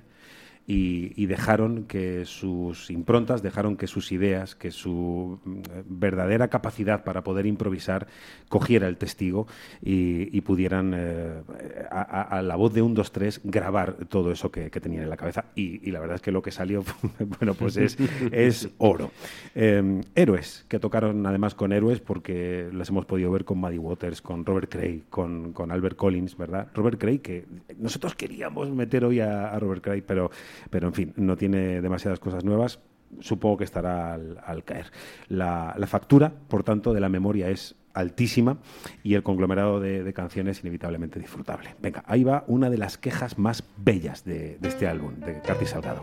y, 0.70 1.24
dejaron 1.24 1.84
que 1.84 2.26
sus 2.26 2.90
improntas, 2.90 3.42
dejaron 3.42 3.78
que 3.78 3.86
sus 3.86 4.12
ideas, 4.12 4.54
que 4.54 4.70
su 4.70 5.40
mm, 5.42 5.60
verdadera 5.86 6.48
capacidad 6.48 7.04
para 7.04 7.24
poder 7.24 7.46
improvisar 7.46 8.06
cogiera 8.50 8.86
el 8.86 8.98
testigo 8.98 9.46
y, 9.80 10.38
pudieran, 10.42 10.92
eh, 10.94 11.42
a, 11.90 12.42
la 12.42 12.56
voz 12.56 12.74
de 12.74 12.82
un, 12.82 12.92
dos, 12.92 13.12
tres, 13.12 13.40
grabar 13.44 13.94
todo 14.10 14.30
eso 14.30 14.50
que, 14.50 14.68
tenían 14.68 15.04
en 15.04 15.10
la 15.10 15.16
cabeza. 15.16 15.46
Y, 15.54 15.90
la 15.90 16.00
verdad 16.00 16.16
es 16.16 16.20
que 16.20 16.32
lo 16.32 16.42
que 16.42 16.50
salió, 16.50 16.84
bueno, 17.18 17.54
pues 17.54 17.78
es, 17.78 17.96
es 18.30 18.68
oro. 18.76 19.10
Eh, 19.54 20.02
héroes, 20.14 20.66
que 20.68 20.78
tocaron 20.78 21.24
además 21.24 21.54
con 21.54 21.72
héroes 21.72 22.00
porque 22.00 22.68
las 22.74 22.90
hemos 22.90 23.06
podido 23.06 23.30
ver 23.30 23.46
con 23.46 23.58
Maddie 23.58 23.78
Waters, 23.78 24.20
con 24.20 24.44
Robert 24.44 24.70
Cray, 24.70 25.04
con, 25.08 25.54
con 25.54 25.72
Albert 25.72 25.96
Collins, 25.96 26.36
¿verdad? 26.36 26.68
Robert 26.74 27.00
Cray, 27.00 27.20
que 27.20 27.46
nosotros 27.78 28.14
queríamos 28.14 28.68
meter 28.68 29.06
hoy 29.06 29.20
a, 29.20 29.48
a 29.48 29.58
Robert 29.58 29.82
Cray, 29.82 30.02
pero, 30.02 30.30
pero 30.70 30.88
en 30.88 30.94
fin, 30.94 31.12
no 31.16 31.36
tiene 31.36 31.80
demasiadas 31.80 32.18
cosas 32.18 32.44
nuevas. 32.44 32.80
Supongo 33.20 33.58
que 33.58 33.64
estará 33.64 34.14
al, 34.14 34.64
caer. 34.64 34.92
La, 35.28 35.74
factura, 35.86 36.32
por 36.48 36.62
tanto, 36.62 36.92
de 36.92 37.00
la 37.00 37.08
memoria 37.08 37.48
es 37.48 37.74
altísima 37.94 38.58
y 39.02 39.14
el 39.14 39.22
conglomerado 39.22 39.80
de, 39.80 40.12
canciones 40.12 40.60
inevitablemente 40.60 41.18
disfrutable. 41.18 41.74
Venga, 41.80 42.04
ahí 42.06 42.22
va 42.22 42.44
una 42.46 42.70
de 42.70 42.78
las 42.78 42.98
quejas 42.98 43.38
más 43.38 43.64
bellas 43.78 44.24
de, 44.24 44.58
este 44.62 44.86
álbum, 44.86 45.14
de 45.20 45.40
Curtis 45.40 45.70
Salgado. 45.70 46.02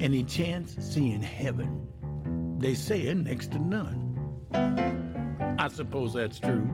Any 0.00 0.24
chance 0.24 0.76
seeing 0.80 1.22
heaven, 1.22 1.86
they 2.58 2.74
say 2.74 3.02
it 3.02 3.16
next 3.16 3.52
to 3.52 3.58
none. 3.58 4.04
I 5.58 5.68
suppose 5.68 6.14
that's 6.14 6.38
true 6.38 6.68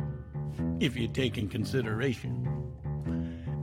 if 0.80 0.96
you 0.96 1.08
take 1.08 1.38
in 1.38 1.48
consideration 1.48 2.54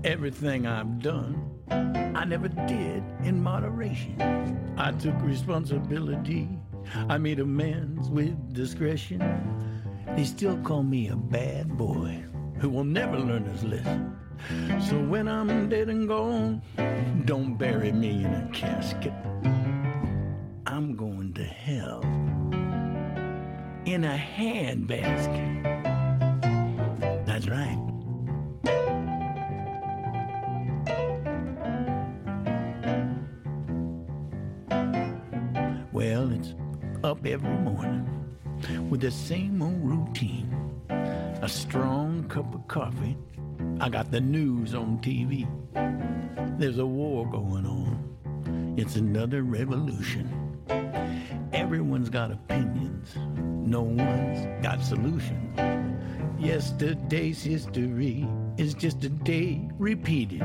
everything 0.03 0.65
I've 0.65 0.99
done. 0.99 1.49
I 1.69 2.25
never 2.25 2.47
did 2.47 3.03
in 3.23 3.41
moderation. 3.41 4.73
I 4.77 4.91
took 4.93 5.15
responsibility. 5.21 6.49
I 7.09 7.17
made 7.17 7.39
amends 7.39 8.09
with 8.09 8.53
discretion. 8.53 9.19
They 10.15 10.23
still 10.25 10.57
call 10.63 10.83
me 10.83 11.07
a 11.09 11.15
bad 11.15 11.77
boy 11.77 12.23
who 12.59 12.69
will 12.69 12.83
never 12.83 13.17
learn 13.17 13.45
his 13.45 13.63
lesson. 13.63 14.15
So 14.89 14.99
when 14.99 15.27
I'm 15.27 15.69
dead 15.69 15.89
and 15.89 16.07
gone, 16.07 16.61
don't 17.25 17.55
bury 17.55 17.91
me 17.91 18.23
in 18.23 18.33
a 18.33 18.49
casket. 18.53 19.13
I'm 20.65 20.95
going 20.95 21.33
to 21.33 21.43
hell 21.43 22.01
in 23.85 24.03
a 24.03 24.17
handbasket. 24.17 25.63
That's 27.25 27.47
right. 27.47 27.77
Well, 35.91 36.31
it's 36.31 36.53
up 37.03 37.25
every 37.25 37.49
morning 37.49 38.07
with 38.89 39.01
the 39.01 39.11
same 39.11 39.61
old 39.61 39.83
routine. 39.83 40.57
A 40.89 41.49
strong 41.49 42.23
cup 42.29 42.53
of 42.53 42.67
coffee. 42.67 43.17
I 43.81 43.89
got 43.89 44.11
the 44.11 44.21
news 44.21 44.75
on 44.75 44.99
TV. 44.99 45.47
There's 46.59 46.77
a 46.77 46.85
war 46.85 47.27
going 47.27 47.65
on. 47.65 48.75
It's 48.77 48.95
another 48.95 49.41
revolution. 49.41 50.29
Everyone's 51.51 52.07
got 52.07 52.31
opinions. 52.31 53.15
No 53.67 53.81
one's 53.81 54.63
got 54.63 54.83
solutions. 54.83 55.59
Yesterday's 56.39 57.41
history 57.41 58.27
is 58.59 58.75
just 58.75 59.03
a 59.03 59.09
day 59.09 59.67
repeated. 59.79 60.43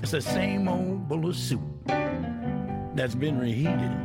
It's 0.00 0.12
the 0.12 0.22
same 0.22 0.68
old 0.68 1.08
bowl 1.08 1.28
of 1.28 1.34
soup 1.34 1.60
that's 1.86 3.16
been 3.16 3.40
reheated. 3.40 3.98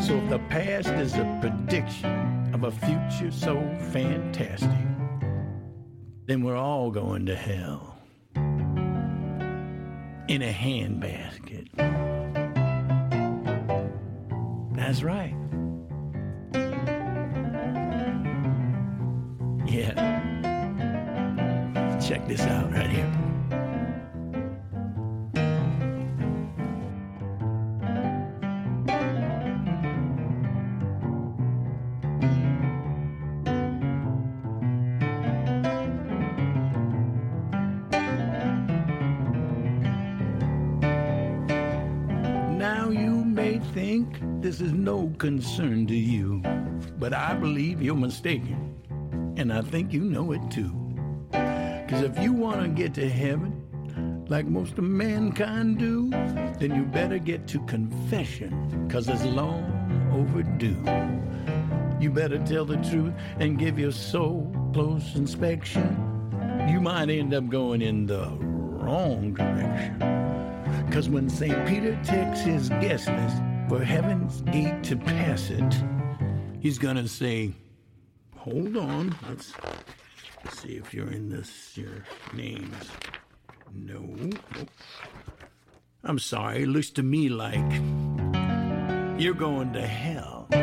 So 0.00 0.16
if 0.16 0.30
the 0.30 0.40
past 0.48 0.88
is 0.88 1.12
a 1.16 1.38
prediction 1.42 2.54
of 2.54 2.64
a 2.64 2.70
future 2.70 3.30
so 3.30 3.60
fantastic, 3.92 4.70
then 6.24 6.42
we're 6.42 6.56
all 6.56 6.90
going 6.90 7.26
to 7.26 7.36
hell 7.36 7.93
in 10.28 10.42
a 10.42 10.52
handbasket. 10.52 11.68
That's 14.76 15.02
right. 15.02 15.34
Yeah. 19.66 20.12
Check 22.00 22.26
this 22.28 22.40
out 22.42 22.72
right 22.72 22.90
here. 22.90 23.23
Think 43.74 44.20
this 44.40 44.60
is 44.60 44.72
no 44.72 45.12
concern 45.18 45.84
to 45.88 45.96
you, 45.96 46.40
but 47.00 47.12
I 47.12 47.34
believe 47.34 47.82
you're 47.82 47.96
mistaken, 47.96 48.76
and 49.36 49.52
I 49.52 49.62
think 49.62 49.92
you 49.92 50.04
know 50.04 50.30
it 50.30 50.48
too. 50.48 50.72
Because 51.32 52.02
if 52.02 52.16
you 52.20 52.32
want 52.32 52.62
to 52.62 52.68
get 52.68 52.94
to 52.94 53.10
heaven, 53.10 54.24
like 54.28 54.46
most 54.46 54.78
of 54.78 54.84
mankind 54.84 55.80
do, 55.80 56.08
then 56.60 56.72
you 56.72 56.84
better 56.84 57.18
get 57.18 57.48
to 57.48 57.58
confession, 57.62 58.86
because 58.86 59.08
it's 59.08 59.24
long 59.24 59.66
overdue. 60.12 60.78
You 62.00 62.12
better 62.12 62.38
tell 62.46 62.64
the 62.64 62.76
truth 62.76 63.12
and 63.40 63.58
give 63.58 63.76
your 63.76 63.92
soul 63.92 64.54
close 64.72 65.16
inspection. 65.16 65.98
You 66.70 66.80
might 66.80 67.10
end 67.10 67.34
up 67.34 67.48
going 67.48 67.82
in 67.82 68.06
the 68.06 68.38
wrong 68.38 69.34
direction. 69.34 69.98
Cause 70.92 71.08
when 71.08 71.28
St. 71.28 71.66
Peter 71.66 71.98
takes 72.04 72.42
his 72.42 72.68
guest 72.68 73.08
list 73.08 73.42
for 73.68 73.82
heaven's 73.82 74.40
gate 74.42 74.82
to 74.84 74.96
pass 74.96 75.50
it, 75.50 75.74
he's 76.60 76.78
gonna 76.78 77.08
say, 77.08 77.52
Hold 78.36 78.76
on, 78.76 79.14
let's, 79.28 79.54
see 80.50 80.76
if 80.76 80.92
you're 80.92 81.10
in 81.10 81.30
this 81.30 81.76
your 81.76 82.04
names. 82.34 82.90
No. 83.72 84.00
nope. 84.00 84.70
I'm 86.04 86.18
sorry, 86.18 86.66
looks 86.66 86.90
to 86.90 87.02
me 87.02 87.30
like 87.30 87.72
you're 89.18 89.32
going 89.34 89.72
to 89.72 89.86
hell 89.86 90.46
in 90.52 90.60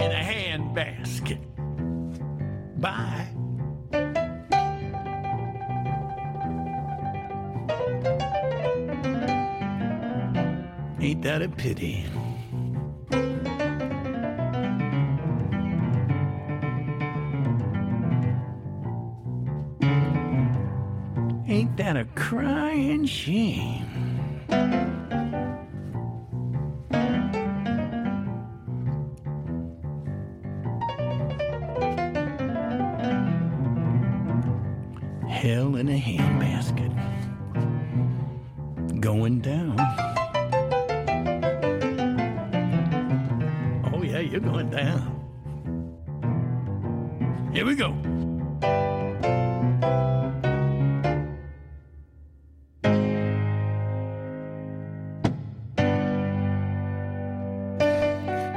a 0.00 0.20
handbasket. 0.20 1.40
Bye. 2.80 3.33
Ain't 11.04 11.20
that 11.20 11.42
a 11.42 11.50
pity? 11.50 12.06
Ain't 21.46 21.76
that 21.76 21.98
a 21.98 22.06
crying 22.14 23.04
shame? 23.04 23.84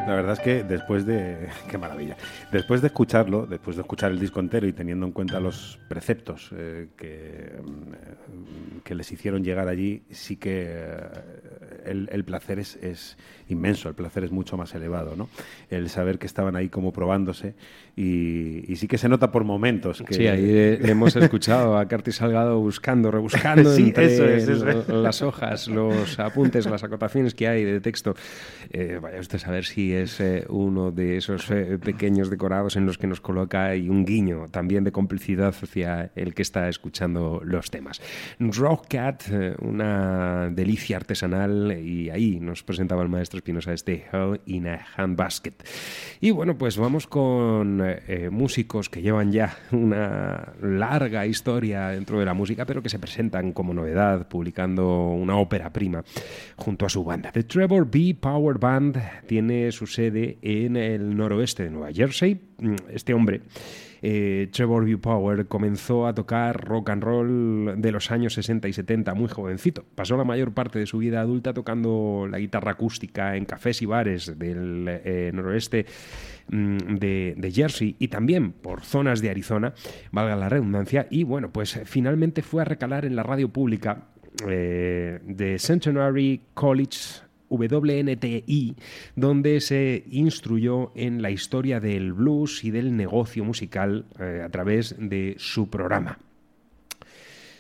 La 0.08 0.16
verdad 0.16 0.34
es 0.34 0.40
que 0.40 0.64
después 0.64 1.06
de. 1.06 1.50
¡Qué 1.70 1.78
maravilla! 1.78 2.16
Después 2.50 2.82
de 2.82 2.88
escucharlo, 2.88 3.46
después 3.46 3.76
de 3.76 3.82
escuchar 3.82 4.12
el 4.12 4.20
disco 4.20 4.40
entero 4.40 4.66
y 4.66 4.72
teniendo 4.72 5.06
en 5.06 5.12
cuenta 5.12 5.42
los 5.42 5.80
preceptos 5.90 6.50
eh, 6.56 6.88
que, 6.96 7.52
mm, 7.62 8.80
que 8.86 8.96
les 8.96 9.12
hicieron 9.12 9.44
llegar 9.44 9.68
allí, 9.68 10.04
sí 10.10 10.38
que 10.38 10.66
eh, 10.70 11.77
el, 11.88 12.10
el 12.12 12.24
placer 12.24 12.60
es, 12.60 12.76
es 12.78 13.18
inmenso, 13.50 13.90
el 13.90 13.96
placer 13.96 14.24
es 14.24 14.32
mucho 14.32 14.58
más 14.58 14.74
elevado, 14.76 15.16
¿no? 15.16 15.30
El 15.70 15.90
saber 15.90 16.20
que 16.20 16.26
estaban 16.28 16.56
ahí 16.56 16.70
como 16.70 16.92
probándose 16.94 17.54
y, 17.96 18.72
y 18.72 18.76
sí 18.76 18.88
que 18.88 18.98
se 18.98 19.10
nota 19.10 19.32
por 19.32 19.44
momentos 19.44 20.02
que... 20.04 20.14
Sí, 20.14 20.28
ahí 20.28 20.44
eh, 20.46 20.80
hemos 20.84 21.16
escuchado 21.16 21.78
a 21.78 21.88
Curtis 21.88 22.16
Salgado 22.16 22.60
buscando, 22.60 23.10
rebuscando 23.12 23.74
Sí, 23.76 23.84
entre 23.88 24.06
eso 24.14 24.28
es, 24.28 24.44
eso 24.48 24.68
es. 24.70 24.88
lo- 24.88 25.02
las 25.02 25.22
hojas, 25.22 25.68
los 25.68 26.20
apuntes, 26.20 26.66
las 26.66 26.84
acotaciones 26.84 27.34
que 27.34 27.48
hay 27.48 27.64
de 27.64 27.80
texto. 27.82 28.16
Eh, 28.72 29.00
vaya 29.02 29.20
usted 29.20 29.38
a 29.38 29.40
saber 29.40 29.66
si 29.66 29.94
es 29.94 30.20
eh, 30.20 30.46
uno 30.50 30.92
de 30.92 31.18
esos 31.18 31.48
pequeños 31.84 32.30
decorados 32.30 32.76
en 32.76 32.86
los 32.86 32.98
que 32.98 33.08
nos 33.08 33.22
coloca 33.22 33.66
ahí 33.68 33.90
un 33.90 34.06
guiño 34.06 34.48
también 34.52 34.84
de 34.84 34.92
complicidad 34.92 35.56
hacia 35.62 36.12
el 36.16 36.34
que 36.34 36.42
está 36.42 36.68
escuchando 36.70 37.42
los 37.44 37.72
temas. 37.72 38.02
Rock 38.40 38.88
Cat, 38.90 39.24
una 39.62 40.50
delicia 40.52 40.98
artesanal, 40.98 41.72
y 41.80 42.10
ahí 42.10 42.40
nos 42.40 42.64
presentaba 42.64 43.04
el 43.04 43.10
maestro 43.10 43.38
Espinosa 43.38 43.74
este 43.74 44.06
Hell 44.12 44.42
in 44.46 44.68
a 44.68 44.86
Handbasket. 44.96 45.64
Y 46.22 46.32
bueno, 46.32 46.58
pues 46.58 46.78
vamos 46.78 47.08
con 47.08 47.82
eh, 47.84 48.30
músicos 48.32 48.90
que 48.90 49.02
llevan 49.02 49.32
ya 49.32 49.58
una 49.72 50.54
larga 50.62 51.26
historia 51.26 51.90
dentro 51.90 52.20
de 52.20 52.26
la 52.26 52.34
música, 52.34 52.66
pero 52.66 52.82
que 52.82 52.90
se 52.90 53.00
presentan 53.00 53.52
como 53.52 53.74
novedad, 53.74 54.28
publicando 54.28 55.10
una 55.10 55.38
ópera 55.38 55.72
prima 55.72 56.04
junto 56.56 56.86
a 56.86 56.90
su 56.90 57.04
banda. 57.04 57.32
The 57.32 57.44
Trevor 57.44 57.90
B. 57.90 58.16
Power 58.20 58.58
Band 58.58 58.98
tiene 59.28 59.72
su 59.72 59.88
sede 59.88 60.38
en 60.42 60.76
el 60.76 61.16
noroeste 61.16 61.64
de 61.64 61.70
Nueva 61.70 61.92
Jersey. 61.92 62.40
Mm, 62.60 62.76
Este 62.92 63.14
hombre 63.14 63.42
eh, 64.02 64.50
Trevor. 64.52 64.78
Power 65.00 65.48
comenzó 65.48 66.08
a 66.08 66.14
tocar 66.14 66.64
rock 66.66 66.90
and 66.92 67.04
roll 67.04 67.82
de 67.82 67.92
los 67.92 68.12
años 68.12 68.34
60 68.34 68.68
y 68.68 68.74
70 68.74 69.14
muy 69.14 69.28
jovencito. 69.28 69.86
Pasó 69.96 70.18
la 70.18 70.24
mayor 70.24 70.54
parte 70.54 70.80
de 70.80 70.86
su 70.86 71.00
vida 71.00 71.22
adulta 71.22 71.54
tocando 71.54 72.28
la 72.30 72.40
guitarra 72.40 72.72
acústica 72.72 73.36
en 73.36 73.46
cafés 73.46 73.82
y 73.82 73.86
bares 73.86 74.38
del 74.38 74.86
eh, 74.88 75.32
noroeste 75.34 75.86
mm, 76.50 76.78
de, 76.96 77.34
de 77.38 77.52
Jersey 77.52 77.96
y 78.00 78.08
también 78.08 78.52
por 78.52 78.82
zonas 78.82 79.22
de 79.22 79.30
Arizona, 79.30 79.74
valga 80.12 80.36
la 80.36 80.50
redundancia, 80.50 81.08
y 81.10 81.24
bueno, 81.24 81.52
pues 81.52 81.80
finalmente 81.86 82.42
fue 82.42 82.62
a 82.62 82.66
recalar 82.66 83.06
en 83.06 83.16
la 83.16 83.24
radio 83.24 83.50
pública 83.50 84.08
eh, 84.46 85.20
de 85.24 85.58
Centenary 85.58 86.42
College 86.54 87.27
WNTI, 87.50 88.76
donde 89.16 89.62
se 89.62 90.04
instruyó 90.10 90.92
en 90.96 91.22
la 91.22 91.32
historia 91.32 91.80
del 91.80 92.14
blues 92.14 92.64
y 92.64 92.72
del 92.72 92.96
negocio 92.96 93.44
musical 93.44 94.06
eh, 94.20 94.42
a 94.44 94.50
través 94.50 94.96
de 95.00 95.36
su 95.38 95.70
programa. 95.70 96.20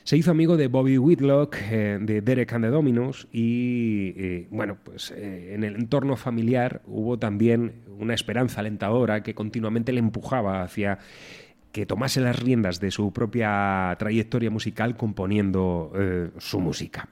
Se 0.03 0.15
hizo 0.15 0.31
amigo 0.31 0.55
de 0.55 0.67
Bobby 0.67 0.97
Whitlock, 0.97 1.57
eh, 1.69 1.99
de 2.01 2.21
Derek 2.21 2.53
and 2.53 2.65
the 2.65 2.71
Dominos, 2.71 3.27
y 3.31 4.13
eh, 4.15 4.47
bueno, 4.51 4.77
pues 4.81 5.11
en 5.11 5.65
el 5.65 5.75
entorno 5.75 6.15
familiar 6.15 6.81
hubo 6.85 7.19
también 7.19 7.81
una 7.99 8.13
esperanza 8.13 8.61
alentadora 8.61 9.21
que 9.21 9.35
continuamente 9.35 9.91
le 9.91 9.99
empujaba 9.99 10.61
hacia 10.61 10.99
que 11.73 11.85
tomase 11.85 12.21
las 12.21 12.39
riendas 12.39 12.79
de 12.79 12.89
su 12.91 13.11
propia 13.11 13.93
trayectoria 13.99 14.49
musical 14.49 14.95
componiendo 14.95 15.91
su 16.37 16.59
música. 16.61 17.09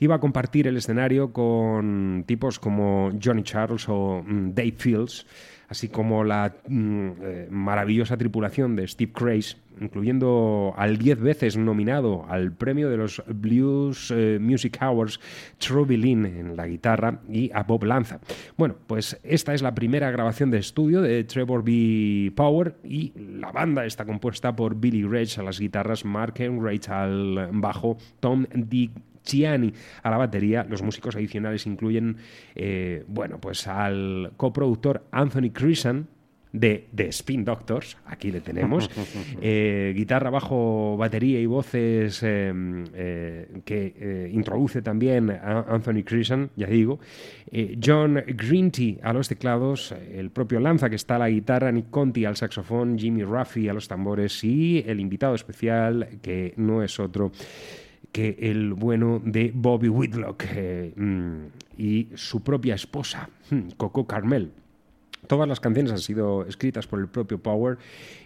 Iba 0.00 0.16
a 0.16 0.20
compartir 0.20 0.66
el 0.66 0.76
escenario 0.76 1.32
con 1.32 2.24
tipos 2.26 2.58
como 2.58 3.12
Johnny 3.22 3.42
Charles 3.42 3.88
o 3.88 4.22
mm, 4.26 4.54
Dave 4.54 4.74
Fields, 4.76 5.26
así 5.68 5.88
como 5.88 6.24
la 6.24 6.54
mm, 6.68 7.08
eh, 7.22 7.48
maravillosa 7.50 8.16
tripulación 8.16 8.76
de 8.76 8.86
Steve 8.86 9.12
Craze, 9.12 9.56
incluyendo 9.80 10.74
al 10.76 10.98
10 10.98 11.20
veces 11.20 11.56
nominado 11.56 12.26
al 12.28 12.52
premio 12.52 12.90
de 12.90 12.96
los 12.96 13.22
Blues 13.26 14.12
eh, 14.14 14.38
Music 14.40 14.78
Awards, 14.80 15.20
Trubby 15.58 15.96
Lynn 15.96 16.26
en 16.26 16.56
la 16.56 16.66
guitarra 16.66 17.20
y 17.28 17.50
a 17.52 17.64
Bob 17.64 17.84
Lanza. 17.84 18.20
Bueno, 18.56 18.76
pues 18.86 19.18
esta 19.22 19.54
es 19.54 19.62
la 19.62 19.74
primera 19.74 20.10
grabación 20.10 20.50
de 20.50 20.58
estudio 20.58 21.02
de 21.02 21.24
Trevor 21.24 21.64
B. 21.64 22.32
Power 22.34 22.76
y 22.84 23.12
la 23.16 23.50
banda 23.50 23.84
está 23.84 24.04
compuesta 24.04 24.54
por 24.54 24.76
Billy 24.76 25.04
Rage 25.04 25.40
a 25.40 25.44
las 25.44 25.58
guitarras, 25.58 26.04
Mark 26.04 26.34
Enrage 26.38 26.90
al 26.90 27.48
bajo, 27.52 27.96
Tom 28.20 28.46
Dick 28.54 28.92
Chiani 29.24 29.72
a 30.02 30.10
la 30.10 30.16
batería. 30.16 30.64
Los 30.68 30.82
músicos 30.82 31.16
adicionales 31.16 31.66
incluyen, 31.66 32.18
eh, 32.54 33.04
bueno, 33.08 33.40
pues 33.40 33.66
al 33.66 34.32
coproductor 34.36 35.04
Anthony 35.10 35.50
Creason 35.52 36.08
de 36.54 36.86
The 36.94 37.08
Spin 37.08 37.44
Doctors, 37.44 37.96
aquí 38.06 38.30
le 38.30 38.40
tenemos, 38.40 38.88
eh, 39.42 39.92
guitarra, 39.94 40.30
bajo, 40.30 40.96
batería 40.96 41.40
y 41.40 41.46
voces 41.46 42.22
eh, 42.22 42.52
eh, 42.94 43.60
que 43.64 44.30
introduce 44.32 44.80
también 44.80 45.30
a 45.30 45.64
Anthony 45.68 46.04
Creason, 46.04 46.50
ya 46.54 46.68
digo, 46.68 47.00
John 47.84 48.22
Greenty 48.26 48.98
a 49.02 49.12
los 49.12 49.28
teclados, 49.28 49.92
el 49.92 50.30
propio 50.30 50.60
Lanza 50.60 50.88
que 50.88 50.96
está 50.96 51.16
a 51.16 51.18
la 51.18 51.28
guitarra, 51.28 51.72
Nick 51.72 51.90
Conti 51.90 52.24
al 52.24 52.36
saxofón, 52.36 52.96
Jimmy 52.98 53.24
Ruffy 53.24 53.68
a 53.68 53.72
los 53.72 53.88
tambores 53.88 54.44
y 54.44 54.84
el 54.86 55.00
invitado 55.00 55.34
especial 55.34 56.20
que 56.22 56.54
no 56.56 56.84
es 56.84 57.00
otro 57.00 57.32
que 58.14 58.36
el 58.38 58.74
bueno 58.74 59.20
de 59.24 59.50
Bobby 59.52 59.88
Whitlock 59.88 60.44
eh, 60.54 60.92
mm, 60.94 61.46
y 61.76 62.06
su 62.14 62.44
propia 62.44 62.76
esposa, 62.76 63.28
mm, 63.50 63.70
Coco 63.76 64.06
Carmel. 64.06 64.52
Todas 65.26 65.48
las 65.48 65.58
canciones 65.58 65.90
han 65.90 65.98
sido 65.98 66.46
escritas 66.46 66.86
por 66.86 67.00
el 67.00 67.08
propio 67.08 67.42
Power 67.42 67.76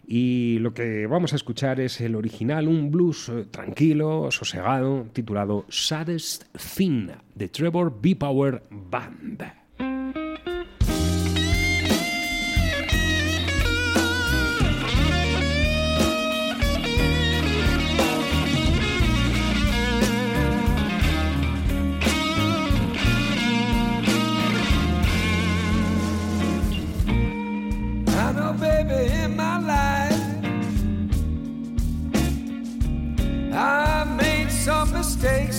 y 0.06 0.58
lo 0.58 0.74
que 0.74 1.06
vamos 1.06 1.32
a 1.32 1.36
escuchar 1.36 1.80
es 1.80 2.02
el 2.02 2.16
original, 2.16 2.68
un 2.68 2.90
blues 2.90 3.30
eh, 3.30 3.46
tranquilo, 3.50 4.30
sosegado, 4.30 5.06
titulado 5.14 5.64
Saddest 5.70 6.44
Thing 6.76 7.08
de 7.34 7.48
Trevor 7.48 7.98
B. 7.98 8.14
Power 8.14 8.64
Band. 8.70 9.57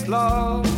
love. 0.10 0.69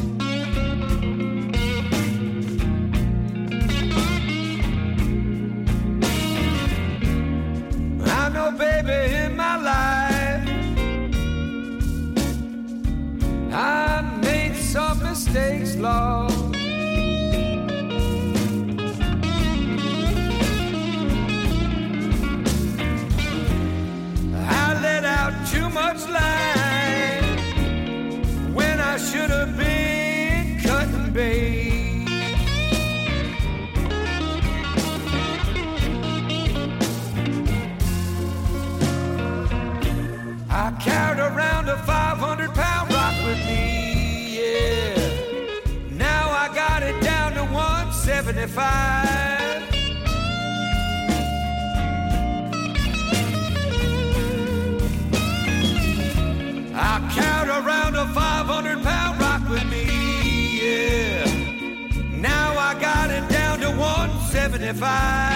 175. 48.41 49.21
I 56.73 57.11
carried 57.13 57.49
around 57.49 57.95
a 57.95 58.07
500 58.07 58.81
pound 58.81 59.19
rock 59.19 59.47
with 59.47 59.65
me, 59.69 59.85
yeah. 60.59 61.25
Now 62.17 62.57
I 62.57 62.73
got 62.79 63.11
it 63.11 63.29
down 63.29 63.59
to 63.59 63.69
175. 63.69 65.30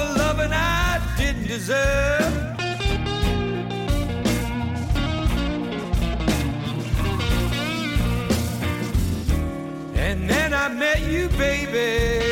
for 0.00 0.18
loving 0.18 0.52
I 0.52 1.00
didn't 1.18 1.46
deserve. 1.46 2.32
And 9.94 10.28
then 10.28 10.54
I 10.54 10.68
met 10.68 11.02
you, 11.02 11.28
baby. 11.30 12.29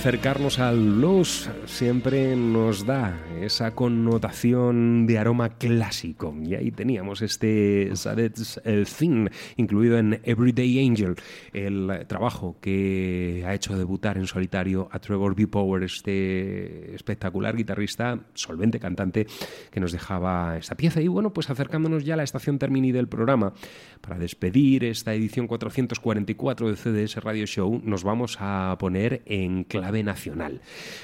Acercarnos 0.00 0.58
al 0.58 0.78
blues 0.78 1.50
siempre 1.66 2.34
nos 2.34 2.86
da 2.86 3.20
esa 3.42 3.74
connotación 3.74 5.06
de 5.06 5.18
aroma 5.18 5.50
clásico. 5.50 6.34
Y 6.42 6.54
ahí 6.54 6.70
teníamos 6.70 7.22
este 7.22 7.90
Sadet's 7.94 8.60
Thing, 8.98 9.28
incluido 9.56 9.98
en 9.98 10.20
Everyday 10.24 10.86
Angel, 10.86 11.14
el 11.52 12.06
trabajo 12.06 12.56
que 12.60 13.44
ha 13.46 13.54
hecho 13.54 13.76
debutar 13.76 14.18
en 14.18 14.26
solitario 14.26 14.88
a 14.92 14.98
Trevor 14.98 15.34
B. 15.34 15.46
Power, 15.46 15.82
este 15.82 16.94
espectacular 16.94 17.56
guitarrista, 17.56 18.18
solvente 18.34 18.78
cantante, 18.78 19.26
que 19.70 19.80
nos 19.80 19.92
dejaba 19.92 20.56
esta 20.56 20.76
pieza. 20.76 21.00
Y 21.00 21.08
bueno, 21.08 21.32
pues 21.32 21.50
acercándonos 21.50 22.04
ya 22.04 22.14
a 22.14 22.16
la 22.16 22.22
estación 22.22 22.58
termini 22.58 22.92
del 22.92 23.08
programa, 23.08 23.52
para 24.00 24.18
despedir 24.18 24.84
esta 24.84 25.14
edición 25.14 25.46
444 25.46 26.68
de 26.68 26.76
CDS 26.76 27.16
Radio 27.22 27.46
Show, 27.46 27.80
nos 27.84 28.04
vamos 28.04 28.36
a 28.40 28.76
poner 28.78 29.22
en 29.26 29.64
clave 29.64 30.02
nacional, 30.02 30.60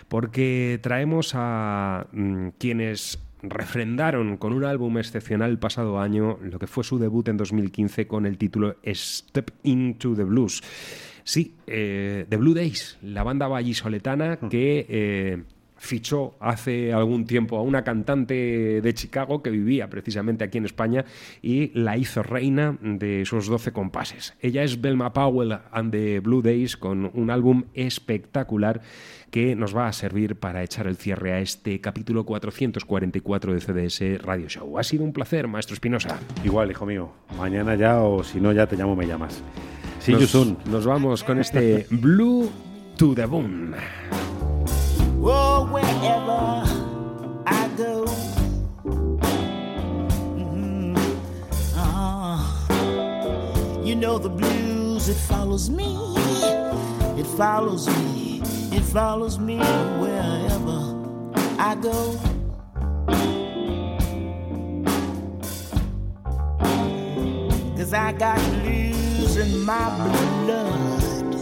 porque 0.08 0.78
traemos 0.82 1.32
a 1.34 2.06
mm, 2.26 2.52
quienes 2.58 3.18
refrendaron 3.42 4.36
con 4.36 4.52
un 4.52 4.64
álbum 4.64 4.98
excepcional 4.98 5.50
el 5.50 5.58
pasado 5.58 6.00
año 6.00 6.38
lo 6.42 6.58
que 6.58 6.66
fue 6.66 6.84
su 6.84 6.98
debut 6.98 7.28
en 7.28 7.36
2015 7.36 8.06
con 8.06 8.26
el 8.26 8.38
título 8.38 8.76
Step 8.84 9.50
Into 9.62 10.14
the 10.14 10.24
Blues. 10.24 10.62
Sí, 11.24 11.54
eh, 11.66 12.24
The 12.28 12.36
Blue 12.36 12.54
Days, 12.54 12.98
la 13.02 13.24
banda 13.24 13.48
vallisoletana 13.48 14.38
que 14.48 14.86
eh, 14.88 15.42
fichó 15.86 16.34
hace 16.40 16.92
algún 16.92 17.24
tiempo 17.26 17.56
a 17.56 17.62
una 17.62 17.84
cantante 17.84 18.80
de 18.82 18.94
Chicago 18.94 19.42
que 19.42 19.50
vivía 19.50 19.88
precisamente 19.88 20.44
aquí 20.44 20.58
en 20.58 20.66
España 20.66 21.04
y 21.40 21.70
la 21.78 21.96
hizo 21.96 22.22
reina 22.22 22.76
de 22.82 23.22
esos 23.22 23.46
12 23.46 23.72
compases. 23.72 24.34
Ella 24.40 24.62
es 24.62 24.80
Belma 24.80 25.12
Powell 25.12 25.58
and 25.72 25.92
the 25.92 26.20
Blue 26.20 26.42
Days 26.42 26.76
con 26.76 27.10
un 27.14 27.30
álbum 27.30 27.64
espectacular 27.74 28.82
que 29.30 29.56
nos 29.56 29.76
va 29.76 29.88
a 29.88 29.92
servir 29.92 30.36
para 30.36 30.62
echar 30.62 30.86
el 30.86 30.96
cierre 30.96 31.32
a 31.32 31.40
este 31.40 31.80
capítulo 31.80 32.24
444 32.24 33.54
de 33.54 33.60
CDS 33.60 34.22
Radio 34.22 34.48
Show. 34.48 34.78
Ha 34.78 34.82
sido 34.82 35.04
un 35.04 35.12
placer, 35.12 35.48
maestro 35.48 35.74
Espinosa. 35.74 36.18
Igual, 36.44 36.70
hijo 36.70 36.86
mío. 36.86 37.10
Mañana 37.38 37.74
ya 37.74 38.00
o 38.00 38.22
si 38.22 38.40
no 38.40 38.52
ya 38.52 38.66
te 38.66 38.76
llamo, 38.76 38.96
me 38.96 39.06
llamas. 39.06 39.42
See 40.00 40.12
you 40.12 40.20
Nos, 40.20 40.30
soon. 40.30 40.56
nos 40.70 40.86
vamos 40.86 41.24
con 41.24 41.38
este 41.38 41.86
Blue 41.90 42.50
to 42.96 43.14
the 43.14 43.26
Bone. 43.26 43.76
Oh, 45.22 45.66
wherever 45.72 46.64
I 47.46 47.68
go. 47.76 48.04
Mhm. 50.36 50.96
Ah, 51.76 52.66
you 53.82 53.94
know 53.96 54.18
the 54.18 54.28
blues, 54.28 55.08
it 55.08 55.16
follows 55.16 55.70
me. 55.70 55.88
It 57.18 57.26
follows 57.26 57.88
me. 57.88 58.42
It 58.72 58.82
follows 58.82 59.38
me 59.38 59.58
wherever 60.00 60.80
I 61.58 61.74
go. 61.76 62.18
Cause 67.76 67.92
I 67.92 68.12
got 68.12 68.38
blues 68.62 69.36
in 69.36 69.62
my 69.64 69.88
blood. 70.44 71.36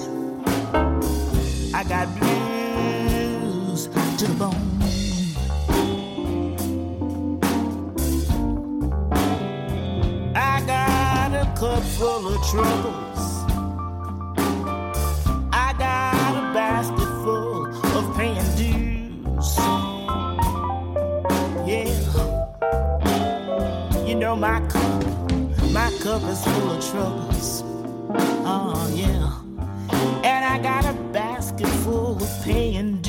I 1.74 1.82
got 1.84 2.06
blues 2.18 2.53
to 3.74 4.26
the 4.28 4.34
bone. 4.34 4.54
I 10.36 10.62
got 10.64 11.32
a 11.34 11.44
cup 11.58 11.82
full 11.82 12.28
of 12.28 12.50
troubles. 12.50 13.22
I 15.52 15.74
got 15.76 16.36
a 16.36 16.54
basket 16.54 17.10
full 17.24 17.66
of 17.98 18.16
paying 18.16 18.50
dues. 18.54 19.56
Yeah, 21.66 21.90
you 24.06 24.14
know 24.14 24.36
my 24.36 24.60
cup, 24.68 25.04
my 25.72 25.90
cup 26.00 26.22
is 26.30 26.44
full 26.44 26.70
of 26.70 26.90
troubles. 26.90 27.64
Oh 28.46 28.88
yeah, 28.94 29.32
and 30.22 30.44
I 30.44 30.58
got 30.62 30.84
a 30.84 30.92
basket 31.12 31.66
full 31.66 32.22
of 32.22 32.44
paying 32.44 33.02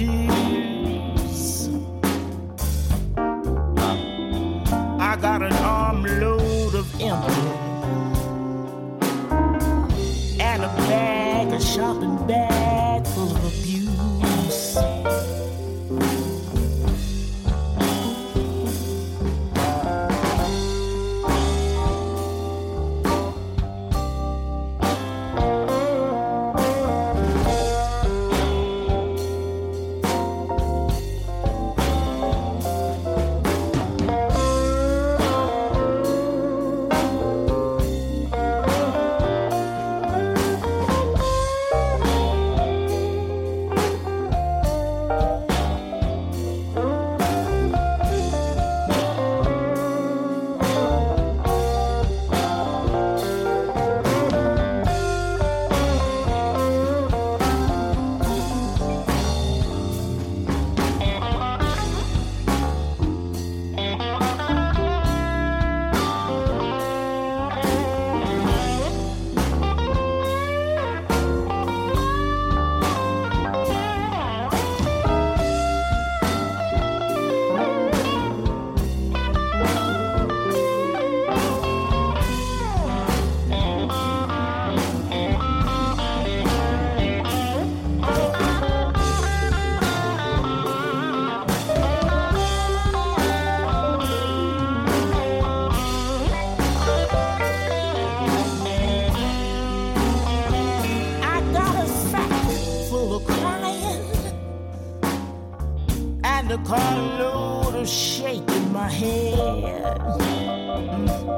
and 106.47 106.53
a 106.53 106.63
carload 106.69 107.75
of 107.75 107.89
shake 107.89 108.47
in 108.49 108.71
my 108.71 108.87
head. 108.87 109.97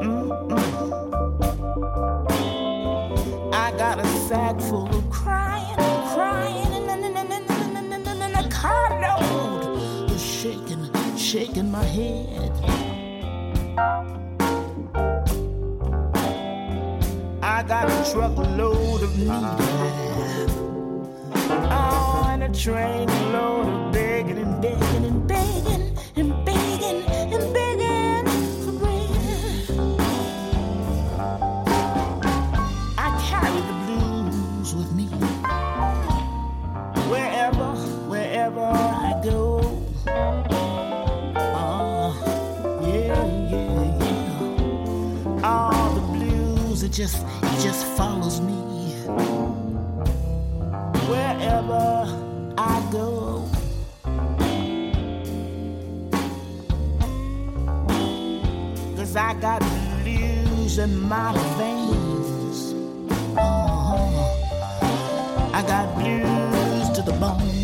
Mm-mm-mm. 0.01 0.73
I 3.53 3.71
got 3.77 3.99
a 3.99 4.07
sack 4.27 4.59
full 4.59 4.89
of 4.89 5.09
crying 5.09 5.79
and 5.79 6.13
crying 6.13 6.73
and, 6.73 6.89
and, 6.89 7.05
and, 7.05 7.31
and, 7.31 7.77
and, 7.77 8.07
and, 8.07 8.21
and 8.21 8.45
a 8.45 8.49
carload 8.49 10.11
of 10.11 10.19
shaking, 10.19 10.89
shaking 11.15 11.71
my 11.71 11.83
head. 11.83 12.51
I 17.41 17.63
got 17.63 17.89
a 17.89 18.11
truckload 18.11 19.03
of 19.03 19.17
need. 19.17 19.29
Oh 21.69 22.06
and 22.41 22.55
a 22.55 22.59
train 22.59 23.07
load 23.31 23.67
of 23.67 23.91
begging 23.91 24.37
and 24.37 24.61
begging 24.61 25.05
and 25.05 25.27
begging 25.27 25.97
and 26.15 26.45
begging 26.45 27.03
and 27.33 27.53
begging 27.53 28.25
for 28.63 28.73
bread. 28.73 29.09
I 32.97 33.07
carry 33.27 33.61
the 33.69 33.73
blues 33.85 34.75
with 34.75 34.91
me 34.93 35.05
wherever, 37.09 37.69
wherever 38.07 38.61
I 38.61 39.19
go. 39.23 39.81
Oh, 41.35 42.13
yeah, 42.83 43.25
yeah, 43.49 43.81
yeah. 45.33 45.43
All 45.43 45.89
the 45.95 46.01
blues, 46.01 46.83
it 46.83 46.91
just, 46.91 47.17
it 47.23 47.59
just 47.61 47.83
follows 47.97 48.41
me 48.41 48.53
wherever 51.09 52.16
I 52.57 52.81
go. 52.91 53.47
Cause 58.95 59.15
I 59.15 59.35
got 59.39 59.61
blues 60.03 60.79
in 60.79 60.99
my 61.07 61.33
veins. 61.57 62.73
Uh-huh. 63.37 63.97
I 65.53 65.61
got 65.61 65.93
blues 65.95 66.89
to 66.95 67.03
the 67.03 67.13
bone. 67.19 67.56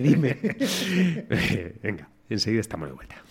Dime. 0.00 0.36
Venga, 1.82 2.08
enseguida 2.28 2.60
estamos 2.60 2.88
de 2.88 2.94
vuelta. 2.94 3.24